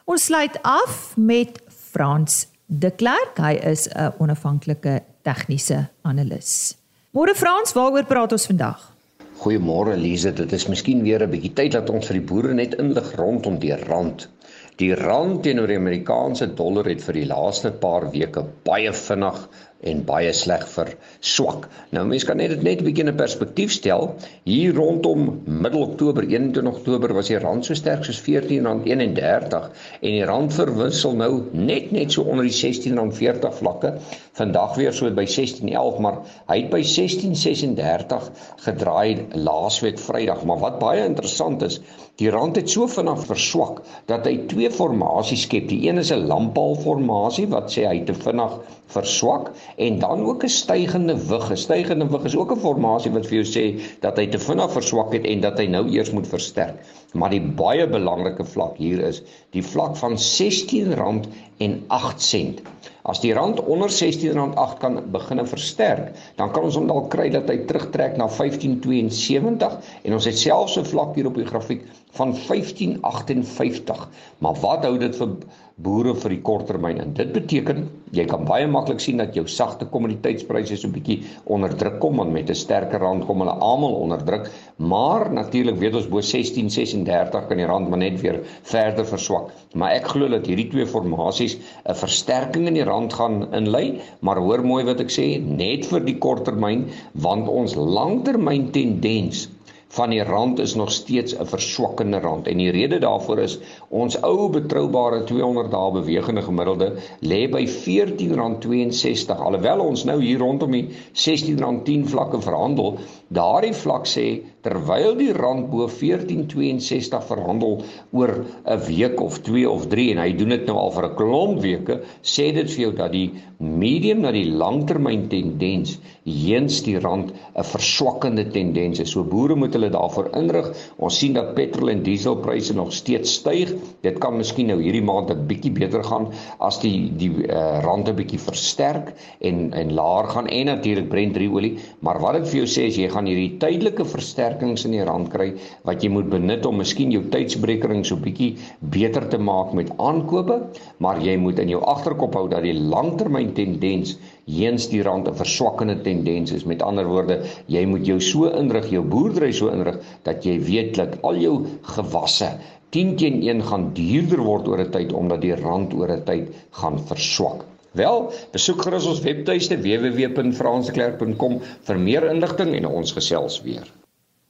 Ons 0.08 0.24
sluit 0.24 0.56
af 0.64 1.16
met 1.20 1.60
Frans 1.68 2.48
de 2.68 2.90
Klerk. 2.90 3.38
Hy 3.40 3.56
is 3.64 3.88
'n 3.88 4.12
onafhanklike 4.18 5.02
tegniese 5.22 5.88
analis. 6.02 6.76
Môre 7.10 7.34
Frans, 7.34 7.72
waaroor 7.72 8.04
praat 8.04 8.32
ons 8.32 8.46
vandag? 8.46 8.92
Goeiemôre 9.38 9.96
Lize, 9.96 10.32
dit 10.32 10.52
is 10.52 10.66
miskien 10.66 11.02
weer 11.02 11.22
'n 11.22 11.30
bietjie 11.30 11.52
tyd 11.52 11.72
dat 11.72 11.90
ons 11.90 12.06
vir 12.06 12.18
die 12.18 12.26
boere 12.26 12.54
net 12.54 12.74
inlig 12.74 13.14
rondom 13.16 13.58
die 13.58 13.76
rand. 13.76 14.28
Die 14.76 14.94
rand 14.94 15.42
teenoor 15.42 15.66
die 15.66 15.76
Amerikaanse 15.76 16.54
dollar 16.54 16.84
het 16.84 17.02
vir 17.02 17.14
die 17.14 17.26
laaste 17.26 17.70
paar 17.70 18.10
weke 18.10 18.44
baie 18.64 18.92
vinnig 18.92 19.48
en 19.86 20.00
baie 20.06 20.32
sleg 20.34 20.64
vir 20.72 20.88
swak. 21.22 21.68
Nou 21.94 22.02
mense 22.08 22.26
kan 22.26 22.40
net 22.40 22.50
dit 22.50 22.62
net 22.62 22.80
'n 22.80 22.84
bietjie 22.84 23.06
in 23.06 23.14
perspektief 23.16 23.70
stel. 23.72 24.14
Hier 24.44 24.74
rondom 24.74 25.42
middel 25.46 25.82
Oktober, 25.82 26.24
21 26.24 26.74
Oktober 26.74 27.14
was 27.14 27.28
die 27.28 27.38
rand 27.38 27.64
so 27.64 27.74
sterk 27.74 28.04
soos 28.04 28.20
R14.31 28.20 29.70
en 30.02 30.16
die 30.16 30.24
rand 30.24 30.52
verwissel 30.52 31.14
nou 31.14 31.44
net 31.52 31.92
net 31.92 32.12
so 32.12 32.22
onder 32.22 32.44
die 32.44 32.52
R16.40 32.52 33.52
vlakke. 33.60 33.94
Vandag 34.32 34.74
weer 34.76 34.92
so 34.92 35.10
by 35.10 35.26
16.11, 35.26 36.00
maar 36.00 36.18
hy 36.48 36.62
het 36.62 36.70
by 36.70 36.82
16.36 36.82 38.30
gedraai 38.66 39.26
laasweek 39.34 39.98
Vrydag. 39.98 40.44
Maar 40.44 40.58
wat 40.58 40.78
baie 40.78 41.04
interessant 41.04 41.62
is, 41.62 41.80
die 42.18 42.30
rand 42.30 42.56
het 42.56 42.70
so 42.70 42.86
vinnig 42.86 43.26
verswak 43.26 43.82
dat 44.06 44.26
hy 44.26 44.46
twee 44.50 44.70
formasies 44.70 45.46
skep. 45.46 45.68
Die 45.68 45.88
een 45.88 45.98
is 45.98 46.10
'n 46.10 46.26
lamppaal 46.26 46.74
formasie 46.82 47.46
wat 47.46 47.70
sê 47.70 47.86
hy 47.86 48.02
te 48.04 48.14
vinnig 48.14 48.58
verswak 48.86 49.52
en 49.78 49.98
dan 49.98 50.24
ook 50.24 50.44
'n 50.44 50.48
stygende 50.48 51.26
wig. 51.26 51.50
'n 51.50 51.56
Stygende 51.56 52.08
wig 52.08 52.24
is 52.24 52.36
ook 52.36 52.52
'n 52.52 52.60
formasie 52.60 53.10
wat 53.10 53.26
vir 53.26 53.42
jou 53.42 53.46
sê 53.56 53.80
dat 54.00 54.16
hy 54.16 54.26
te 54.26 54.38
vinnig 54.38 54.72
verswak 54.72 55.12
het 55.12 55.24
en 55.24 55.40
dat 55.40 55.58
hy 55.58 55.66
nou 55.66 55.88
eers 55.88 56.10
moet 56.10 56.28
versterk. 56.28 56.74
Maar 57.12 57.30
die 57.30 57.40
baie 57.40 57.88
belangrike 57.88 58.44
vlak 58.44 58.76
hier 58.76 59.00
is 59.00 59.22
die 59.50 59.62
vlak 59.62 59.96
van 59.96 60.16
R16.08. 60.16 62.62
As 63.08 63.22
die 63.24 63.32
rand 63.32 63.60
onder 63.64 63.88
R16.08 63.88 64.74
kan 64.82 64.98
begine 65.12 65.46
versterk, 65.48 66.10
dan 66.36 66.50
kan 66.52 66.66
ons 66.68 66.76
hom 66.76 66.90
dalk 66.90 67.08
kry 67.14 67.30
dat 67.32 67.48
hy 67.48 67.62
terugtrek 67.70 68.18
na 68.20 68.26
15.72 68.28 69.78
en 70.04 70.16
ons 70.18 70.28
het 70.28 70.36
selfs 70.36 70.76
'n 70.76 70.84
vlak 70.90 71.14
hier 71.16 71.30
op 71.30 71.40
die 71.40 71.48
grafiek 71.48 71.86
van 72.18 72.34
15.58. 72.36 74.04
Maar 74.44 74.60
wat 74.60 74.84
hou 74.84 74.98
dit 74.98 75.16
vir 75.16 75.38
boere 75.78 76.14
vir 76.18 76.34
die 76.34 76.40
korttermyn 76.42 76.98
in. 77.02 77.12
Dit 77.14 77.32
beteken 77.32 77.84
jy 78.16 78.24
kan 78.26 78.44
baie 78.48 78.66
maklik 78.66 79.00
sien 79.00 79.20
dat 79.22 79.36
jou 79.36 79.44
sagte 79.46 79.86
kommoditeitspryse 79.92 80.76
so 80.76 80.88
'n 80.88 80.96
bietjie 80.96 81.22
onder 81.46 81.74
druk 81.82 82.00
kom 82.00 82.16
want 82.16 82.32
met 82.32 82.50
'n 82.50 82.54
sterker 82.54 83.00
rand 83.00 83.26
kom 83.26 83.38
hulle 83.40 83.54
almal 83.70 83.94
onder 83.94 84.24
druk, 84.24 84.50
maar 84.78 85.32
natuurlik 85.32 85.76
weet 85.82 85.94
ons 85.98 86.08
bo 86.08 86.22
16.36 86.22 87.48
kan 87.50 87.58
die 87.58 87.66
rand 87.66 87.90
maar 87.90 87.98
net 87.98 88.20
weer 88.22 88.40
verder 88.70 89.06
verswak. 89.06 89.50
Maar 89.74 89.96
ek 89.98 90.06
glo 90.14 90.30
dat 90.30 90.46
hierdie 90.46 90.68
twee 90.70 90.86
formasies 90.86 91.58
'n 91.58 91.98
versterking 91.98 92.66
in 92.70 92.78
die 92.78 92.86
rand 92.86 93.12
gaan 93.12 93.52
inlei, 93.52 94.00
maar 94.20 94.38
hoor 94.38 94.62
mooi 94.62 94.84
wat 94.84 95.00
ek 95.00 95.10
sê, 95.10 95.28
net 95.42 95.86
vir 95.90 96.06
die 96.06 96.18
korttermyn 96.18 96.88
want 97.12 97.48
ons 97.48 97.74
langtermyn 97.74 98.70
tendens 98.70 99.48
van 99.88 100.10
die 100.12 100.22
rand 100.22 100.58
is 100.58 100.74
nog 100.74 100.92
steeds 100.92 101.34
'n 101.34 101.46
verswakkende 101.46 102.18
rand. 102.20 102.46
En 102.46 102.56
die 102.56 102.70
rede 102.70 102.98
daarvoor 102.98 103.38
is 103.38 103.58
ons 103.88 104.20
ou 104.22 104.50
betroubare 104.50 105.24
200 105.24 105.70
dae 105.70 105.92
bewegende 105.92 106.42
gemiddelde 106.42 106.92
lê 107.20 107.48
by 107.50 107.66
R14.62 107.66 109.40
alhoewel 109.40 109.80
ons 109.80 110.04
nou 110.04 110.22
hier 110.22 110.38
rondom 110.38 110.70
die 110.70 110.88
R16.10 111.12 112.04
vlakke 112.04 112.40
verhandel 112.40 112.98
daardie 113.28 113.74
vlak 113.76 114.06
sê 114.08 114.26
terwyl 114.64 115.14
die 115.18 115.32
rand 115.36 115.68
bo 115.70 115.86
14.62 115.88 117.26
verhandel 117.30 117.82
oor 118.12 118.32
'n 118.64 118.80
week 118.86 119.20
of 119.20 119.40
2 119.48 119.66
of 119.70 119.86
3 119.88 120.12
en 120.12 120.22
hy 120.24 120.32
doen 120.32 120.54
dit 120.56 120.66
nou 120.66 120.76
al 120.76 120.90
vir 120.96 121.06
'n 121.08 121.16
klomp 121.16 121.60
weke 121.62 122.00
sê 122.22 122.52
dit 122.54 122.70
vir 122.70 122.82
jou 122.84 122.92
dat 122.92 123.12
die 123.12 123.30
medium 123.58 124.20
na 124.22 124.32
die 124.32 124.48
langtermyn 124.50 125.28
tendens 125.28 125.98
heens 126.24 126.82
die 126.86 126.98
rand 126.98 127.32
'n 127.32 127.64
verswakkende 127.64 128.44
tendens 128.50 129.00
is 129.00 129.10
so 129.10 129.24
boere 129.24 129.56
moet 129.56 129.72
hulle 129.72 129.90
daarvoor 129.90 130.30
inrig. 130.36 130.68
Ons 130.98 131.18
sien 131.18 131.32
dat 131.32 131.54
petrol 131.54 131.90
en 131.90 132.02
dieselpryse 132.02 132.74
nog 132.74 132.92
steeds 132.92 133.34
styg. 133.40 133.74
Dit 134.02 134.18
kan 134.18 134.36
miskien 134.36 134.66
nou 134.66 134.80
hierdie 134.82 135.02
maand 135.02 135.30
'n 135.30 135.46
bietjie 135.46 135.72
beter 135.72 136.04
gaan 136.04 136.28
as 136.60 136.80
die 136.80 137.10
die 137.16 137.30
uh, 137.48 137.80
rand 137.82 138.08
'n 138.08 138.16
bietjie 138.16 138.38
versterk 138.38 139.14
en 139.40 139.72
en 139.72 139.94
laer 139.94 140.28
gaan 140.28 140.46
en 140.46 140.66
natuurlik 140.66 141.08
Brent 141.08 141.36
olie, 141.38 141.78
maar 142.00 142.20
wat 142.20 142.34
dit 142.34 142.48
vir 142.48 142.56
jou 142.64 142.66
sê 142.66 142.86
is 142.86 142.96
jy 142.96 143.08
gaan 143.08 143.17
hierdie 143.26 143.58
tydelike 143.58 144.04
versterkings 144.04 144.84
in 144.84 144.92
die 144.92 145.04
rand 145.04 145.30
kry 145.32 145.54
wat 145.88 146.04
jy 146.04 146.10
moet 146.10 146.30
benut 146.30 146.66
om 146.66 146.78
miskien 146.78 147.10
jou 147.10 147.24
tydsbrekering 147.32 148.04
so 148.04 148.16
bietjie 148.16 148.56
beter 148.80 149.28
te 149.28 149.38
maak 149.38 149.74
met 149.74 149.90
aankope, 149.98 150.60
maar 150.98 151.18
jy 151.18 151.36
moet 151.36 151.58
in 151.58 151.68
jou 151.68 151.82
agterkop 151.82 152.34
hou 152.34 152.48
dat 152.48 152.62
die 152.62 152.76
langtermyn 152.78 153.54
tendens 153.54 154.16
heens 154.46 154.88
die 154.88 155.02
rand 155.02 155.28
'n 155.28 155.34
verswakkende 155.34 156.00
tendens 156.02 156.52
is. 156.52 156.64
Met 156.64 156.82
ander 156.82 157.06
woorde, 157.06 157.42
jy 157.66 157.84
moet 157.86 158.06
jou 158.06 158.20
so 158.20 158.48
inrig, 158.48 158.90
jou 158.90 159.02
boerdery 159.02 159.52
so 159.52 159.68
inrig 159.68 159.98
dat 160.24 160.44
jy 160.44 160.58
weet 160.60 160.94
dat 160.96 161.22
al 161.22 161.36
jou 161.36 161.66
gewasse 161.82 162.58
10 162.90 163.16
teen 163.16 163.42
1 163.42 163.62
gaan 163.68 163.90
duurder 163.92 164.40
word 164.40 164.68
oor 164.68 164.80
'n 164.80 164.90
tyd 164.90 165.12
omdat 165.12 165.40
die 165.40 165.54
rand 165.54 165.94
oor 165.94 166.10
'n 166.12 166.24
tyd 166.24 166.54
gaan 166.70 166.98
verswak. 167.10 167.64
Wel, 167.98 168.28
besoek 168.54 168.84
gerus 168.86 169.06
ons 169.10 169.20
webtuiste 169.24 169.78
www.fransklerk.com 169.82 171.58
vir 171.88 171.98
meer 171.98 172.28
inligting 172.30 172.76
en 172.78 172.86
ons 173.00 173.12
gesels 173.16 173.58
weer. 173.64 173.88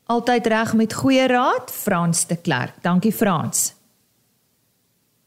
Altyd 0.09 0.47
reg 0.53 0.75
met 0.77 0.95
goeie 0.97 1.27
raad, 1.29 1.73
Frans 1.73 2.27
de 2.29 2.37
Klerk. 2.37 2.77
Dankie 2.85 3.13
Frans. 3.13 3.71